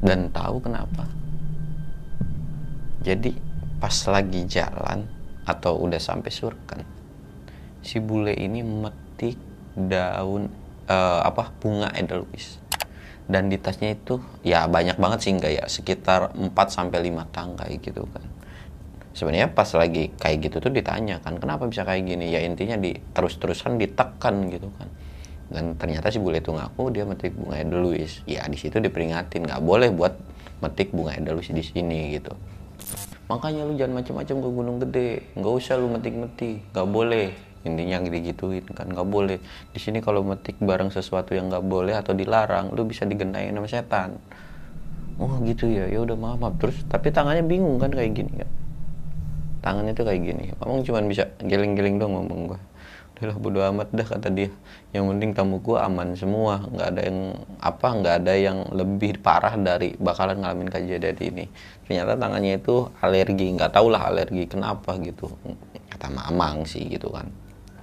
Dan 0.00 0.32
tahu 0.32 0.58
kenapa? 0.64 1.04
Jadi 3.00 3.32
pas 3.80 3.96
lagi 4.12 4.44
jalan 4.44 5.08
atau 5.48 5.80
udah 5.80 5.96
sampai 5.96 6.28
surken 6.28 7.00
si 7.80 7.96
bule 7.98 8.36
ini 8.36 8.60
metik 8.60 9.40
daun 9.72 10.52
uh, 10.88 11.20
apa 11.24 11.52
bunga 11.60 11.88
edelweiss. 11.96 12.60
Dan 13.30 13.46
di 13.46 13.56
tasnya 13.62 13.94
itu 13.94 14.18
ya 14.42 14.66
banyak 14.66 14.98
banget 14.98 15.18
sih 15.22 15.30
enggak 15.30 15.52
ya 15.54 15.64
sekitar 15.70 16.34
4 16.34 16.50
sampai 16.66 16.98
5 16.98 17.30
tangkai 17.30 17.78
gitu 17.78 18.02
kan 18.10 18.26
sebenarnya 19.10 19.50
pas 19.50 19.66
lagi 19.74 20.14
kayak 20.16 20.50
gitu 20.50 20.56
tuh 20.62 20.72
ditanya 20.72 21.18
kan 21.18 21.36
kenapa 21.38 21.66
bisa 21.66 21.82
kayak 21.82 22.06
gini? 22.06 22.30
Ya 22.30 22.42
intinya 22.46 22.78
di 22.78 22.94
terus-terusan 23.14 23.78
ditekan 23.78 24.50
gitu 24.50 24.70
kan. 24.78 24.88
Dan 25.50 25.74
ternyata 25.74 26.14
si 26.14 26.22
bule 26.22 26.38
itu 26.38 26.54
ngaku 26.54 26.94
dia 26.94 27.02
metik 27.02 27.34
bunga 27.34 27.58
edelweiss. 27.58 28.22
Ya 28.24 28.46
di 28.46 28.54
situ 28.54 28.78
diperingatin 28.78 29.50
nggak 29.50 29.62
boleh 29.62 29.90
buat 29.90 30.14
metik 30.62 30.94
bunga 30.94 31.18
edelweiss 31.18 31.50
di 31.50 31.64
sini 31.64 32.14
gitu. 32.14 32.30
Makanya 33.26 33.66
lu 33.66 33.74
jangan 33.74 34.02
macam-macam 34.02 34.36
ke 34.38 34.48
gunung 34.50 34.76
gede. 34.78 35.10
Nggak 35.34 35.54
usah 35.58 35.74
lu 35.78 35.90
metik-metik. 35.90 36.70
Nggak 36.70 36.88
boleh. 36.90 37.28
Intinya 37.60 37.96
digituin 38.06 38.64
kan 38.70 38.88
nggak 38.88 39.08
boleh. 39.10 39.38
Di 39.74 39.78
sini 39.82 39.98
kalau 39.98 40.22
metik 40.22 40.56
barang 40.62 40.94
sesuatu 40.94 41.34
yang 41.34 41.50
nggak 41.50 41.66
boleh 41.66 41.98
atau 41.98 42.14
dilarang 42.14 42.70
lu 42.72 42.86
bisa 42.86 43.02
digendain 43.04 43.50
sama 43.50 43.66
setan. 43.66 44.10
Oh 45.18 45.34
gitu 45.42 45.66
ya. 45.66 45.90
Ya 45.90 45.98
udah 45.98 46.14
maaf, 46.14 46.38
maaf. 46.38 46.54
Terus 46.62 46.78
tapi 46.86 47.10
tangannya 47.10 47.42
bingung 47.42 47.76
kan 47.82 47.90
kayak 47.90 48.14
gini 48.14 48.32
ya 48.38 48.48
tangannya 49.60 49.92
tuh 49.92 50.08
kayak 50.08 50.20
gini. 50.24 50.52
Mamang 50.60 50.82
cuma 50.82 51.00
bisa 51.04 51.28
geleng-geleng 51.40 52.00
dong 52.00 52.16
ngomong 52.16 52.40
gue 52.52 52.60
udahlah 53.20 53.36
bodo 53.36 53.60
amat 53.60 53.92
dah 53.92 54.08
kata 54.08 54.32
dia. 54.32 54.48
Yang 54.96 55.04
penting 55.12 55.30
tamu 55.36 55.60
gue 55.60 55.76
aman 55.76 56.16
semua. 56.16 56.64
Nggak 56.64 56.88
ada 56.88 57.00
yang 57.04 57.18
apa 57.60 57.88
nggak 57.92 58.14
ada 58.24 58.32
yang 58.32 58.58
lebih 58.72 59.20
parah 59.20 59.52
dari 59.60 59.92
bakalan 60.00 60.40
ngalamin 60.40 60.72
kejadian 60.72 61.20
ini. 61.20 61.44
Ternyata 61.84 62.16
tangannya 62.16 62.56
itu 62.56 62.88
alergi. 63.04 63.46
Nggak 63.60 63.76
tau 63.76 63.92
lah 63.92 64.08
alergi 64.08 64.48
kenapa 64.48 64.96
gitu. 65.04 65.28
Kata 65.92 66.08
mamang 66.08 66.64
sih 66.64 66.88
gitu 66.88 67.12
kan. 67.12 67.28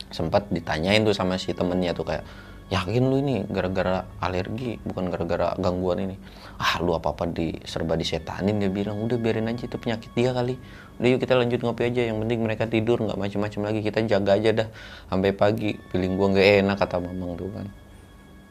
Sempat 0.09 0.49
ditanyain 0.49 1.05
tuh 1.05 1.13
sama 1.13 1.37
si 1.37 1.53
temennya 1.53 1.93
tuh 1.93 2.09
kayak 2.09 2.25
yakin 2.73 3.03
lu 3.05 3.21
ini 3.21 3.45
gara-gara 3.45 4.09
alergi? 4.17 4.81
Bukan 4.81 5.13
gara-gara 5.13 5.53
gangguan 5.61 6.01
ini? 6.01 6.17
Ah 6.57 6.81
lu 6.81 6.97
apa 6.97 7.13
apa 7.13 7.29
di 7.29 7.53
serba 7.61 7.93
disetanin 7.93 8.57
dia 8.57 8.73
bilang. 8.73 9.05
Udah 9.05 9.21
biarin 9.21 9.53
aja 9.53 9.69
itu 9.69 9.77
penyakit 9.77 10.09
dia 10.17 10.33
kali 10.33 10.57
udah 10.97 11.10
yuk 11.13 11.19
kita 11.21 11.38
lanjut 11.38 11.62
ngopi 11.62 11.93
aja 11.93 12.10
yang 12.10 12.17
penting 12.21 12.41
mereka 12.41 12.65
tidur 12.65 12.97
nggak 12.97 13.17
macam-macam 13.17 13.62
lagi. 13.69 13.79
Kita 13.86 13.99
jaga 14.05 14.31
aja 14.33 14.49
dah 14.65 14.67
sampai 15.10 15.31
pagi. 15.33 15.77
Feeling 15.93 16.17
gua 16.17 16.33
nggak 16.33 16.47
enak 16.65 16.77
kata 16.81 16.97
mamang 16.97 17.38
tuh 17.38 17.49
kan. 17.53 17.67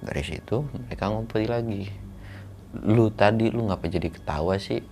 Dari 0.02 0.22
situ 0.22 0.62
mereka 0.70 1.10
ngopi 1.10 1.46
lagi. 1.50 1.82
Lu 2.86 3.10
tadi 3.10 3.50
lu 3.50 3.66
ngapa 3.66 3.86
jadi 3.90 4.08
ketawa 4.12 4.54
sih? 4.62 4.82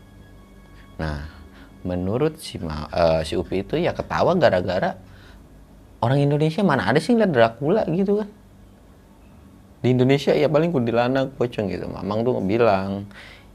Nah 0.98 1.30
menurut 1.84 2.40
si 2.40 2.56
Ma, 2.58 2.88
uh, 2.88 3.20
si 3.22 3.36
Upi 3.36 3.60
itu 3.60 3.76
ya 3.76 3.92
ketawa 3.92 4.32
gara-gara 4.40 4.96
orang 6.00 6.18
Indonesia 6.24 6.64
mana 6.64 6.88
ada 6.88 6.96
sih 6.96 7.12
ngeliat 7.12 7.30
Dracula 7.30 7.82
gitu 7.92 8.24
kan? 8.24 8.28
Di 9.84 9.92
Indonesia 9.92 10.32
ya 10.32 10.48
paling 10.48 10.72
kuntilanak 10.72 11.36
pocong 11.36 11.68
gitu. 11.68 11.84
Mamang 11.92 12.24
tuh 12.24 12.40
bilang 12.40 13.04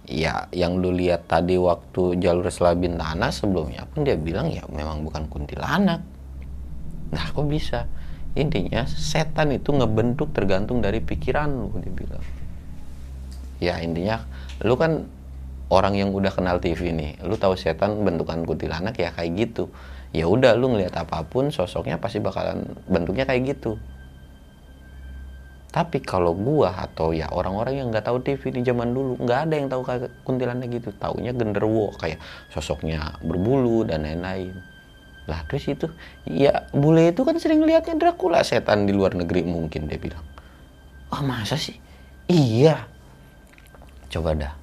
ya 0.10 0.50
yang 0.50 0.82
lu 0.82 0.90
lihat 0.90 1.30
tadi 1.30 1.56
waktu 1.56 2.18
jalur 2.18 2.50
selabin 2.50 2.98
tanah 2.98 3.30
sebelumnya 3.30 3.86
pun 3.94 4.02
dia 4.02 4.18
bilang 4.18 4.50
ya 4.50 4.66
memang 4.66 5.06
bukan 5.06 5.30
kuntilanak. 5.30 6.02
Nah 7.14 7.26
kok 7.30 7.46
bisa? 7.46 7.86
Intinya 8.34 8.90
setan 8.90 9.54
itu 9.54 9.70
ngebentuk 9.70 10.34
tergantung 10.34 10.82
dari 10.82 10.98
pikiran 10.98 11.50
lu 11.54 11.70
dia 11.78 11.94
bilang. 11.94 12.24
Ya 13.62 13.78
intinya 13.86 14.26
lu 14.66 14.74
kan 14.74 15.06
orang 15.70 15.94
yang 15.94 16.10
udah 16.10 16.34
kenal 16.34 16.58
TV 16.58 16.90
nih 16.90 17.22
lu 17.22 17.38
tahu 17.38 17.54
setan 17.54 18.02
bentukan 18.02 18.42
kuntilanak 18.50 18.98
ya 18.98 19.14
kayak 19.14 19.38
gitu. 19.38 19.70
Ya 20.10 20.26
udah 20.26 20.58
lu 20.58 20.74
ngelihat 20.74 20.98
apa 20.98 21.22
pun 21.22 21.54
sosoknya 21.54 22.02
pasti 22.02 22.18
bakalan 22.18 22.66
bentuknya 22.90 23.30
kayak 23.30 23.54
gitu 23.54 23.78
tapi 25.70 26.02
kalau 26.02 26.34
gua 26.34 26.74
atau 26.90 27.14
ya 27.14 27.30
orang-orang 27.30 27.78
yang 27.78 27.88
nggak 27.94 28.10
tahu 28.10 28.18
TV 28.26 28.42
di 28.50 28.66
zaman 28.66 28.90
dulu 28.90 29.22
nggak 29.22 29.40
ada 29.46 29.54
yang 29.54 29.70
tahu 29.70 29.82
kayak 29.86 30.10
kuntilanak 30.26 30.66
gitu. 30.74 30.90
Taunya 30.98 31.30
genderwo 31.30 31.94
kayak 32.02 32.18
sosoknya 32.50 33.22
berbulu 33.22 33.86
dan 33.86 34.02
lain-lain. 34.02 34.58
Lah 35.30 35.46
terus 35.46 35.70
itu 35.70 35.86
ya 36.26 36.66
bule 36.74 37.14
itu 37.14 37.22
kan 37.22 37.38
sering 37.38 37.62
lihatnya 37.62 38.02
Dracula 38.02 38.42
setan 38.42 38.90
di 38.90 38.98
luar 38.98 39.14
negeri 39.14 39.46
mungkin 39.46 39.86
dia 39.86 40.02
bilang. 40.02 40.26
Ah 41.14 41.22
oh, 41.22 41.24
masa 41.26 41.54
sih? 41.54 41.78
Iya. 42.26 42.90
Coba 44.10 44.34
dah. 44.34 44.54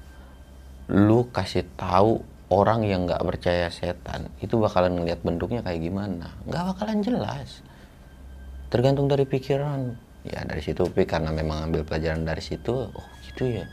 Lu 0.91 1.31
kasih 1.31 1.63
tahu 1.79 2.19
orang 2.51 2.83
yang 2.83 3.07
nggak 3.07 3.23
percaya 3.23 3.71
setan 3.71 4.27
itu 4.43 4.59
bakalan 4.59 4.99
ngelihat 4.99 5.23
bentuknya 5.23 5.63
kayak 5.63 5.79
gimana? 5.79 6.35
Nggak 6.43 6.75
bakalan 6.75 6.99
jelas. 6.99 7.63
Tergantung 8.67 9.07
dari 9.07 9.23
pikiran 9.23 10.06
ya 10.27 10.43
dari 10.43 10.61
situ 10.61 10.83
Pi 10.91 11.07
karena 11.07 11.31
memang 11.31 11.71
ambil 11.71 11.87
pelajaran 11.87 12.27
dari 12.27 12.43
situ 12.43 12.91
oh 12.91 13.07
gitu 13.31 13.63
ya. 13.63 13.65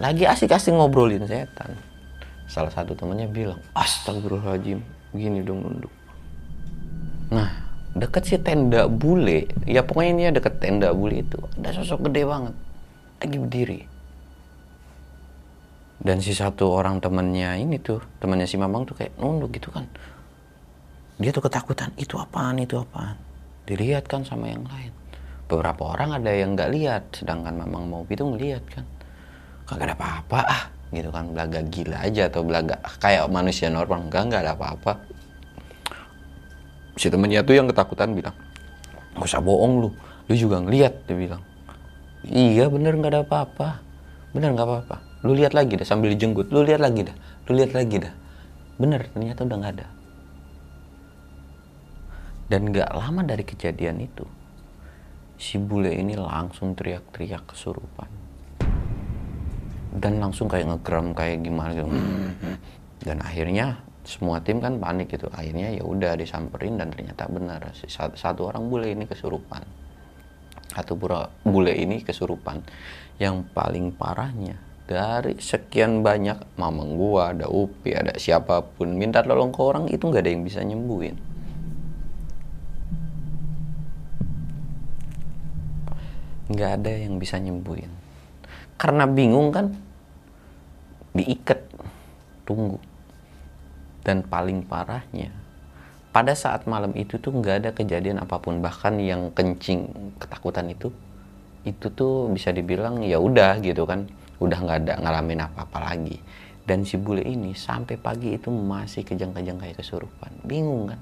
Lagi 0.00 0.24
asik-asik 0.24 0.72
ngobrolin 0.72 1.28
setan. 1.28 1.76
Salah 2.48 2.72
satu 2.72 2.96
temannya 2.96 3.28
bilang 3.28 3.60
astagfirullahaladzim 3.76 4.80
gini 5.12 5.40
dong 5.44 5.64
nunduk. 5.64 5.92
Nah 7.32 7.48
deket 7.92 8.24
si 8.24 8.36
tenda 8.40 8.88
bule 8.88 9.52
ya 9.68 9.84
pokoknya 9.84 10.10
ini 10.16 10.22
ya 10.28 10.30
deket 10.32 10.54
tenda 10.64 10.96
bule 10.96 11.20
itu 11.20 11.36
ada 11.60 11.76
sosok 11.76 12.08
gede 12.08 12.22
banget 12.24 12.54
lagi 13.20 13.36
berdiri. 13.36 13.80
Dan 16.02 16.18
si 16.18 16.34
satu 16.34 16.66
orang 16.72 16.98
temennya 16.98 17.54
ini 17.54 17.78
tuh 17.78 18.02
temannya 18.18 18.48
si 18.48 18.58
mamang 18.58 18.88
tuh 18.88 18.98
kayak 18.98 19.14
nunduk 19.20 19.54
gitu 19.54 19.70
kan. 19.70 19.86
Dia 21.20 21.30
tuh 21.30 21.44
ketakutan 21.46 21.94
itu 21.94 22.18
apaan 22.18 22.58
itu 22.58 22.74
apaan? 22.80 23.14
Dilihat 23.68 24.10
kan 24.10 24.26
sama 24.26 24.50
yang 24.50 24.66
lain 24.66 25.01
beberapa 25.52 25.92
orang 25.92 26.16
ada 26.16 26.32
yang 26.32 26.56
nggak 26.56 26.70
lihat 26.72 27.02
sedangkan 27.12 27.52
memang 27.52 27.84
mau 27.84 28.02
itu 28.08 28.24
ngelihat 28.24 28.64
kan. 28.72 28.88
Kagak 29.68 29.92
ada 29.92 29.94
apa-apa 30.00 30.40
ah 30.48 30.64
gitu 30.88 31.12
kan. 31.12 31.28
Belaga 31.36 31.60
gila 31.68 31.98
aja 32.00 32.32
atau 32.32 32.40
belaga 32.40 32.80
kayak 33.04 33.28
manusia 33.28 33.68
normal. 33.68 34.08
Enggak 34.08 34.22
nggak 34.32 34.40
ada 34.48 34.52
apa-apa. 34.56 34.92
Si 36.96 37.12
temennya 37.12 37.44
tuh 37.44 37.60
yang 37.60 37.68
ketakutan 37.68 38.16
bilang 38.16 38.36
gak 39.12 39.28
usah 39.28 39.44
bohong 39.44 39.84
lu 39.84 39.88
lu 40.28 40.34
juga 40.34 40.64
ngelihat 40.64 41.04
dia 41.04 41.16
bilang. 41.20 41.42
Iya 42.24 42.72
bener 42.72 42.96
nggak 42.96 43.12
ada 43.12 43.20
apa-apa. 43.28 43.68
Bener 44.32 44.56
nggak 44.56 44.64
apa-apa. 44.64 44.96
Lu 45.28 45.36
lihat 45.36 45.52
lagi 45.52 45.76
dah 45.76 45.84
sambil 45.84 46.16
jenggut 46.16 46.48
lu 46.48 46.64
lihat 46.64 46.80
lagi 46.80 47.04
dah 47.04 47.16
lu 47.44 47.60
lihat 47.60 47.76
lagi 47.76 48.00
dah 48.00 48.14
bener 48.80 49.04
ternyata 49.12 49.44
udah 49.44 49.56
nggak 49.60 49.72
ada. 49.76 49.86
Dan 52.48 52.72
nggak 52.72 52.88
lama 52.96 53.20
dari 53.20 53.44
kejadian 53.44 54.00
itu 54.00 54.24
si 55.42 55.58
bule 55.58 55.90
ini 55.90 56.14
langsung 56.14 56.78
teriak-teriak 56.78 57.50
kesurupan. 57.50 58.06
Dan 59.90 60.22
langsung 60.22 60.46
kayak 60.46 60.70
ngegram 60.70 61.10
kayak 61.18 61.42
gimana 61.42 61.74
gitu. 61.74 61.90
Dan 63.02 63.18
akhirnya 63.18 63.82
semua 64.06 64.38
tim 64.38 64.62
kan 64.62 64.78
panik 64.78 65.10
gitu. 65.10 65.26
Akhirnya 65.34 65.74
ya 65.74 65.82
udah 65.82 66.14
disamperin 66.14 66.78
dan 66.78 66.94
ternyata 66.94 67.26
benar. 67.26 67.74
Si 67.74 67.90
satu, 67.90 68.46
orang 68.46 68.70
bule 68.70 68.94
ini 68.94 69.02
kesurupan. 69.10 69.66
Satu 70.70 70.94
pura 70.94 71.26
bule 71.42 71.74
ini 71.74 72.06
kesurupan. 72.06 72.62
Yang 73.18 73.42
paling 73.50 73.98
parahnya 73.98 74.56
dari 74.86 75.38
sekian 75.42 76.06
banyak 76.06 76.58
mamang 76.58 76.98
gua 76.98 77.34
ada 77.34 77.46
upi 77.46 77.94
ada 77.94 78.18
siapa 78.18 78.60
pun 78.60 78.98
minta 78.98 79.22
tolong 79.22 79.54
ke 79.54 79.60
orang 79.62 79.86
itu 79.88 80.04
nggak 80.04 80.26
ada 80.26 80.30
yang 80.34 80.42
bisa 80.42 80.60
nyembuhin 80.60 81.16
nggak 86.52 86.70
ada 86.82 86.92
yang 86.92 87.16
bisa 87.16 87.40
nyembuhin. 87.40 87.90
Karena 88.76 89.08
bingung 89.08 89.50
kan 89.50 89.72
diikat 91.16 91.58
tunggu. 92.44 92.78
Dan 94.02 94.26
paling 94.26 94.66
parahnya 94.66 95.30
pada 96.12 96.36
saat 96.36 96.68
malam 96.68 96.92
itu 96.92 97.16
tuh 97.16 97.32
nggak 97.32 97.56
ada 97.64 97.70
kejadian 97.72 98.20
apa 98.20 98.36
pun. 98.36 98.60
Bahkan 98.60 99.00
yang 99.00 99.32
kencing 99.32 99.88
ketakutan 100.20 100.68
itu 100.68 100.92
itu 101.62 101.86
tuh 101.94 102.28
bisa 102.28 102.52
dibilang 102.52 103.00
ya 103.00 103.16
udah 103.16 103.58
gitu 103.64 103.88
kan. 103.88 104.06
Udah 104.42 104.58
nggak 104.60 104.78
ada 104.86 104.94
ngalamin 105.00 105.40
apa-apa 105.48 105.78
lagi. 105.88 106.20
Dan 106.62 106.86
si 106.86 106.94
bule 106.94 107.26
ini 107.26 107.56
sampai 107.58 107.98
pagi 107.98 108.38
itu 108.38 108.52
masih 108.52 109.02
kejang-kejang 109.02 109.58
kayak 109.58 109.82
kesurupan. 109.82 110.30
Bingung 110.46 110.92
kan. 110.92 111.00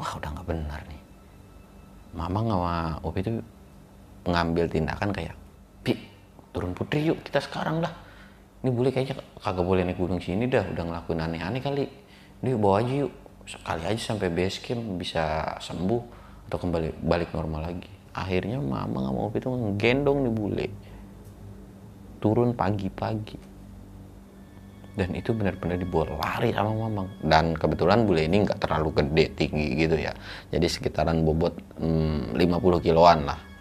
Wah 0.00 0.10
udah 0.18 0.30
nggak 0.34 0.48
benar 0.50 0.80
nih. 0.90 1.02
Mama 2.14 2.40
sama 2.46 2.74
Opi 3.02 3.20
itu 3.26 3.32
ngambil 4.24 4.64
tindakan 4.72 5.12
kayak 5.12 5.36
pi 5.84 6.00
turun 6.50 6.72
putri 6.72 7.04
yuk 7.04 7.20
kita 7.24 7.44
sekarang 7.44 7.84
dah. 7.84 7.92
Ini 8.64 8.72
bule 8.72 8.88
kayaknya 8.88 9.20
kagak 9.44 9.60
boleh 9.60 9.84
naik 9.84 10.00
gunung 10.00 10.22
sini 10.24 10.48
dah 10.48 10.64
udah 10.64 10.84
ngelakuin 10.88 11.20
aneh-aneh 11.20 11.60
kali. 11.60 11.84
Dia 12.40 12.56
bawa 12.56 12.80
aja 12.80 13.04
yuk. 13.04 13.12
Sekali 13.44 13.84
aja 13.84 14.00
sampai 14.00 14.32
base 14.32 14.64
camp 14.64 14.80
bisa 14.96 15.52
sembuh 15.60 16.02
atau 16.48 16.56
kembali 16.56 17.04
balik 17.04 17.36
normal 17.36 17.68
lagi. 17.68 17.92
Akhirnya 18.16 18.56
mama 18.56 19.04
nggak 19.04 19.14
mau 19.14 19.28
itu 19.28 19.48
ngegendong 19.52 20.18
nih 20.24 20.32
bule. 20.32 20.66
Turun 22.24 22.56
pagi-pagi. 22.56 23.52
Dan 24.94 25.12
itu 25.12 25.34
benar-benar 25.36 25.76
dibawa 25.76 26.16
lari 26.22 26.54
sama 26.54 26.86
mamang 26.86 27.18
dan 27.18 27.58
kebetulan 27.58 28.06
bule 28.06 28.30
ini 28.30 28.46
nggak 28.46 28.62
terlalu 28.62 28.94
gede 28.94 29.26
tinggi 29.34 29.68
gitu 29.74 29.98
ya. 29.98 30.14
Jadi 30.48 30.66
sekitaran 30.70 31.20
bobot 31.26 31.52
hmm, 31.82 32.38
50 32.38 32.78
kiloan 32.78 33.26
lah 33.26 33.53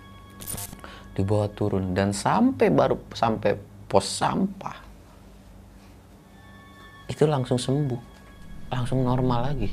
dibawa 1.13 1.45
turun 1.54 1.93
dan 1.93 2.12
sampai 2.12 2.73
baru 2.73 2.97
sampai 3.13 3.54
pos 3.86 4.06
sampah 4.06 4.78
itu 7.06 7.30
langsung 7.30 7.62
sembuh 7.62 8.02
langsung 8.73 9.06
normal 9.06 9.54
lagi. 9.54 9.69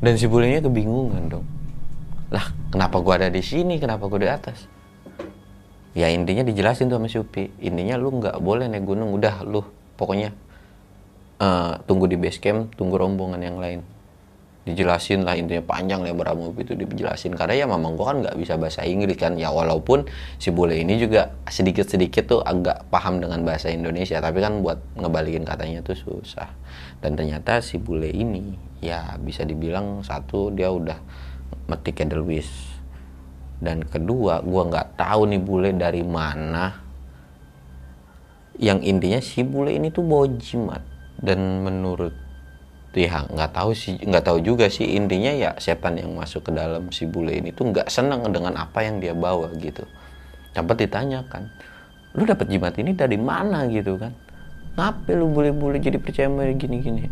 Dan 0.00 0.20
si 0.20 0.28
bulenya 0.28 0.60
kebingungan 0.60 1.32
dong. 1.32 1.46
Lah 2.28 2.52
kenapa 2.68 3.00
gua 3.00 3.16
ada 3.16 3.32
di 3.32 3.40
sini? 3.40 3.80
Kenapa 3.80 4.04
gua 4.08 4.20
di 4.20 4.28
atas? 4.28 4.68
Ya 5.96 6.12
intinya 6.12 6.44
dijelasin 6.44 6.92
tuh 6.92 7.00
sama 7.00 7.08
si 7.08 7.16
Upi 7.16 7.48
intinya 7.64 7.96
lu 7.96 8.20
nggak 8.20 8.36
boleh 8.44 8.68
naik 8.68 8.84
gunung. 8.84 9.16
Udah 9.16 9.40
lu 9.46 9.64
pokoknya 9.96 10.36
eh, 11.40 11.72
tunggu 11.88 12.10
di 12.10 12.20
base 12.20 12.42
camp 12.42 12.76
tunggu 12.76 13.00
rombongan 13.00 13.40
yang 13.40 13.56
lain 13.56 13.93
dijelasin 14.64 15.28
lah 15.28 15.36
intinya 15.36 15.60
panjang 15.60 16.00
lebar 16.00 16.32
Upi 16.32 16.64
itu 16.64 16.72
dijelasin. 16.72 17.36
Karena 17.36 17.64
ya 17.64 17.66
memang 17.68 18.00
gua 18.00 18.16
kan 18.16 18.24
nggak 18.24 18.36
bisa 18.40 18.56
bahasa 18.56 18.80
Inggris 18.82 19.20
kan. 19.20 19.36
Ya 19.36 19.52
walaupun 19.52 20.08
si 20.40 20.48
bule 20.48 20.80
ini 20.80 20.96
juga 20.96 21.36
sedikit 21.52 21.84
sedikit 21.84 22.24
tuh 22.24 22.40
agak 22.40 22.88
paham 22.88 23.20
dengan 23.20 23.44
bahasa 23.44 23.68
Indonesia. 23.68 24.16
Tapi 24.18 24.40
kan 24.40 24.64
buat 24.64 24.80
ngebalikin 24.96 25.44
katanya 25.44 25.84
tuh 25.84 25.96
susah. 25.96 26.48
Dan 27.04 27.14
ternyata 27.14 27.60
si 27.60 27.76
bule 27.76 28.08
ini 28.08 28.56
ya 28.80 29.20
bisa 29.20 29.44
dibilang 29.44 30.00
satu 30.00 30.48
dia 30.48 30.72
udah 30.72 30.96
metik 31.68 32.00
Edelweiss. 32.00 32.48
Dan 33.60 33.84
kedua 33.84 34.40
gua 34.40 34.64
nggak 34.72 34.96
tahu 34.96 35.28
nih 35.28 35.40
bule 35.44 35.70
dari 35.76 36.00
mana. 36.00 36.80
Yang 38.56 38.80
intinya 38.88 39.20
si 39.20 39.44
bule 39.44 39.76
ini 39.76 39.92
tuh 39.92 40.06
bawa 40.08 40.30
jimat 40.40 40.80
dan 41.20 41.60
menurut 41.66 42.23
ya 42.94 43.26
nggak 43.26 43.50
tahu 43.50 43.74
sih 43.74 43.98
nggak 43.98 44.24
tahu 44.24 44.38
juga 44.38 44.70
sih. 44.70 44.94
Intinya 44.94 45.34
ya 45.34 45.50
setan 45.58 45.98
yang 45.98 46.14
masuk 46.14 46.46
ke 46.46 46.52
dalam 46.54 46.88
si 46.94 47.10
bule 47.10 47.34
ini 47.34 47.50
tuh 47.50 47.74
nggak 47.74 47.90
senang 47.90 48.22
dengan 48.30 48.54
apa 48.54 48.86
yang 48.86 49.02
dia 49.02 49.12
bawa 49.12 49.50
gitu. 49.58 49.82
Sempat 50.54 50.78
ditanyakan 50.78 51.50
lu 52.14 52.22
dapat 52.22 52.46
jimat 52.46 52.74
ini 52.78 52.94
dari 52.94 53.18
mana? 53.18 53.66
Gitu 53.66 53.98
kan. 53.98 54.14
Ngapain 54.78 55.18
lu 55.18 55.30
bule-bule 55.30 55.78
jadi 55.82 55.98
percaya 55.98 56.30
sama 56.30 56.46
gini-gini? 56.54 57.10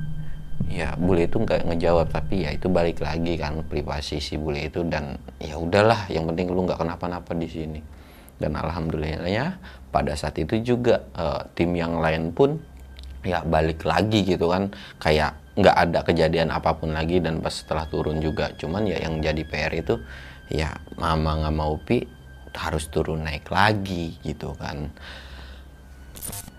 Ya 0.71 0.95
bule 0.95 1.27
itu 1.27 1.42
nggak 1.42 1.66
ngejawab 1.66 2.11
tapi 2.11 2.47
ya 2.47 2.55
itu 2.55 2.71
balik 2.71 3.03
lagi 3.03 3.35
kan 3.35 3.66
privasi 3.66 4.23
si 4.23 4.38
bule 4.38 4.71
itu. 4.71 4.87
Dan 4.87 5.18
ya 5.42 5.59
udahlah 5.59 6.07
yang 6.07 6.31
penting 6.31 6.55
lu 6.55 6.66
nggak 6.66 6.79
kenapa-napa 6.79 7.35
di 7.35 7.51
sini. 7.51 7.81
Dan 8.38 8.55
alhamdulillahnya 8.59 9.59
pada 9.90 10.14
saat 10.14 10.38
itu 10.38 10.62
juga 10.62 11.03
eh, 11.18 11.42
tim 11.59 11.75
yang 11.75 11.99
lain 11.99 12.31
pun 12.31 12.59
ya 13.27 13.42
balik 13.42 13.83
lagi 13.83 14.23
gitu 14.23 14.51
kan. 14.51 14.71
Kayak 15.03 15.41
nggak 15.53 15.77
ada 15.77 16.01
kejadian 16.01 16.49
apa 16.49 16.73
pun 16.73 16.97
lagi 16.97 17.21
dan 17.21 17.45
pas 17.45 17.53
setelah 17.53 17.85
turun 17.85 18.25
juga. 18.25 18.53
Cuman 18.57 18.88
ya 18.88 18.97
yang 19.01 19.21
jadi 19.21 19.43
PR 19.45 19.73
itu 19.77 20.01
ya 20.49 20.73
mama 20.97 21.45
nggak 21.45 21.57
mau 21.57 21.77
pi 21.77 22.05
harus 22.53 22.88
turun 22.88 23.25
naik 23.25 23.49
lagi 23.53 24.17
gitu 24.25 24.57
kan. 24.57 24.88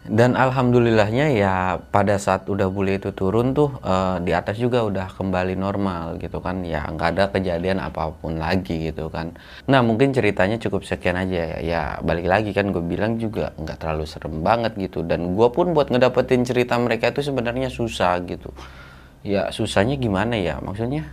Dan 0.03 0.35
alhamdulillahnya 0.35 1.31
ya 1.31 1.79
pada 1.79 2.19
saat 2.19 2.51
udah 2.51 2.67
bule 2.67 2.99
itu 2.99 3.15
turun 3.15 3.55
tuh 3.55 3.71
eh, 3.79 4.19
di 4.19 4.35
atas 4.35 4.59
juga 4.59 4.83
udah 4.83 5.07
kembali 5.15 5.55
normal 5.55 6.19
gitu 6.19 6.43
kan. 6.43 6.61
Ya 6.67 6.85
nggak 6.91 7.09
ada 7.17 7.25
kejadian 7.31 7.79
apa 7.79 8.11
pun 8.11 8.35
lagi 8.35 8.91
gitu 8.91 9.07
kan. 9.07 9.33
Nah 9.65 9.79
mungkin 9.79 10.11
ceritanya 10.11 10.59
cukup 10.59 10.83
sekian 10.83 11.15
aja 11.15 11.55
ya, 11.55 11.57
ya 11.63 11.81
balik 12.03 12.27
lagi 12.27 12.51
kan 12.51 12.69
gue 12.75 12.83
bilang 12.83 13.15
juga 13.15 13.55
nggak 13.55 13.79
terlalu 13.79 14.05
serem 14.05 14.43
banget 14.43 14.75
gitu. 14.75 15.07
Dan 15.07 15.33
gue 15.39 15.47
pun 15.49 15.71
buat 15.71 15.87
ngedapetin 15.87 16.43
cerita 16.43 16.75
mereka 16.75 17.09
itu 17.09 17.23
sebenarnya 17.23 17.71
susah 17.71 18.19
gitu 18.27 18.51
ya 19.23 19.49
susahnya 19.49 19.97
gimana 19.97 20.37
ya? 20.37 20.59
Maksudnya 20.59 21.09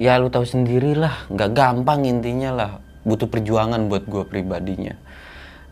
ya 0.00 0.18
lu 0.18 0.32
tahu 0.32 0.42
sendirilah. 0.42 1.30
Nggak 1.30 1.50
gampang 1.52 2.08
intinya 2.08 2.50
lah. 2.50 2.70
Butuh 3.06 3.28
perjuangan 3.30 3.86
buat 3.86 4.08
gue 4.08 4.24
pribadinya. 4.26 4.96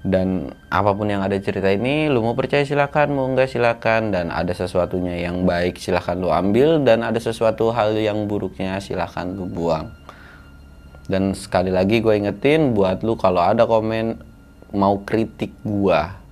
Dan 0.00 0.48
apa 0.72 0.96
pun 0.96 1.12
yang 1.12 1.20
ada 1.20 1.36
cerita 1.36 1.68
ini 1.68 2.08
lu 2.08 2.24
mau 2.24 2.32
percaya 2.32 2.64
silakan 2.64 3.12
mau 3.16 3.26
enggak 3.26 3.50
silakan. 3.50 4.12
Dan 4.14 4.28
ada 4.30 4.52
sesuatunya 4.52 5.18
yang 5.18 5.42
baik 5.48 5.80
silakan 5.80 6.22
lu 6.22 6.28
ambil. 6.30 6.84
Dan 6.84 7.02
ada 7.02 7.18
sesuatu 7.18 7.74
hal 7.74 7.96
yang 7.96 8.28
buruknya 8.28 8.78
silakan 8.78 9.34
lu 9.34 9.48
buang. 9.48 9.90
Dan 11.10 11.34
sekali 11.34 11.74
lagi 11.74 11.98
gue 11.98 12.14
ingetin 12.14 12.70
buat 12.70 13.02
lu 13.02 13.18
kalau 13.18 13.42
ada 13.42 13.66
komen 13.66 14.30
mau 14.70 15.02
kritik 15.02 15.50
gua 15.66 16.22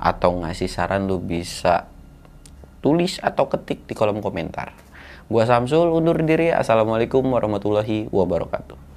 atau 0.00 0.40
ngasih 0.40 0.70
saran 0.70 1.10
lu 1.10 1.20
bisa 1.20 1.90
tulis 2.80 3.20
atau 3.22 3.46
ketik 3.46 3.86
di 3.86 3.94
kolom 3.96 4.20
komentar. 4.20 4.76
Gua 5.30 5.46
Samsul 5.46 5.88
undur 5.94 6.18
diri. 6.26 6.50
Assalamualaikum 6.50 7.22
warahmatullahi 7.22 8.10
wabarakatuh 8.10 8.89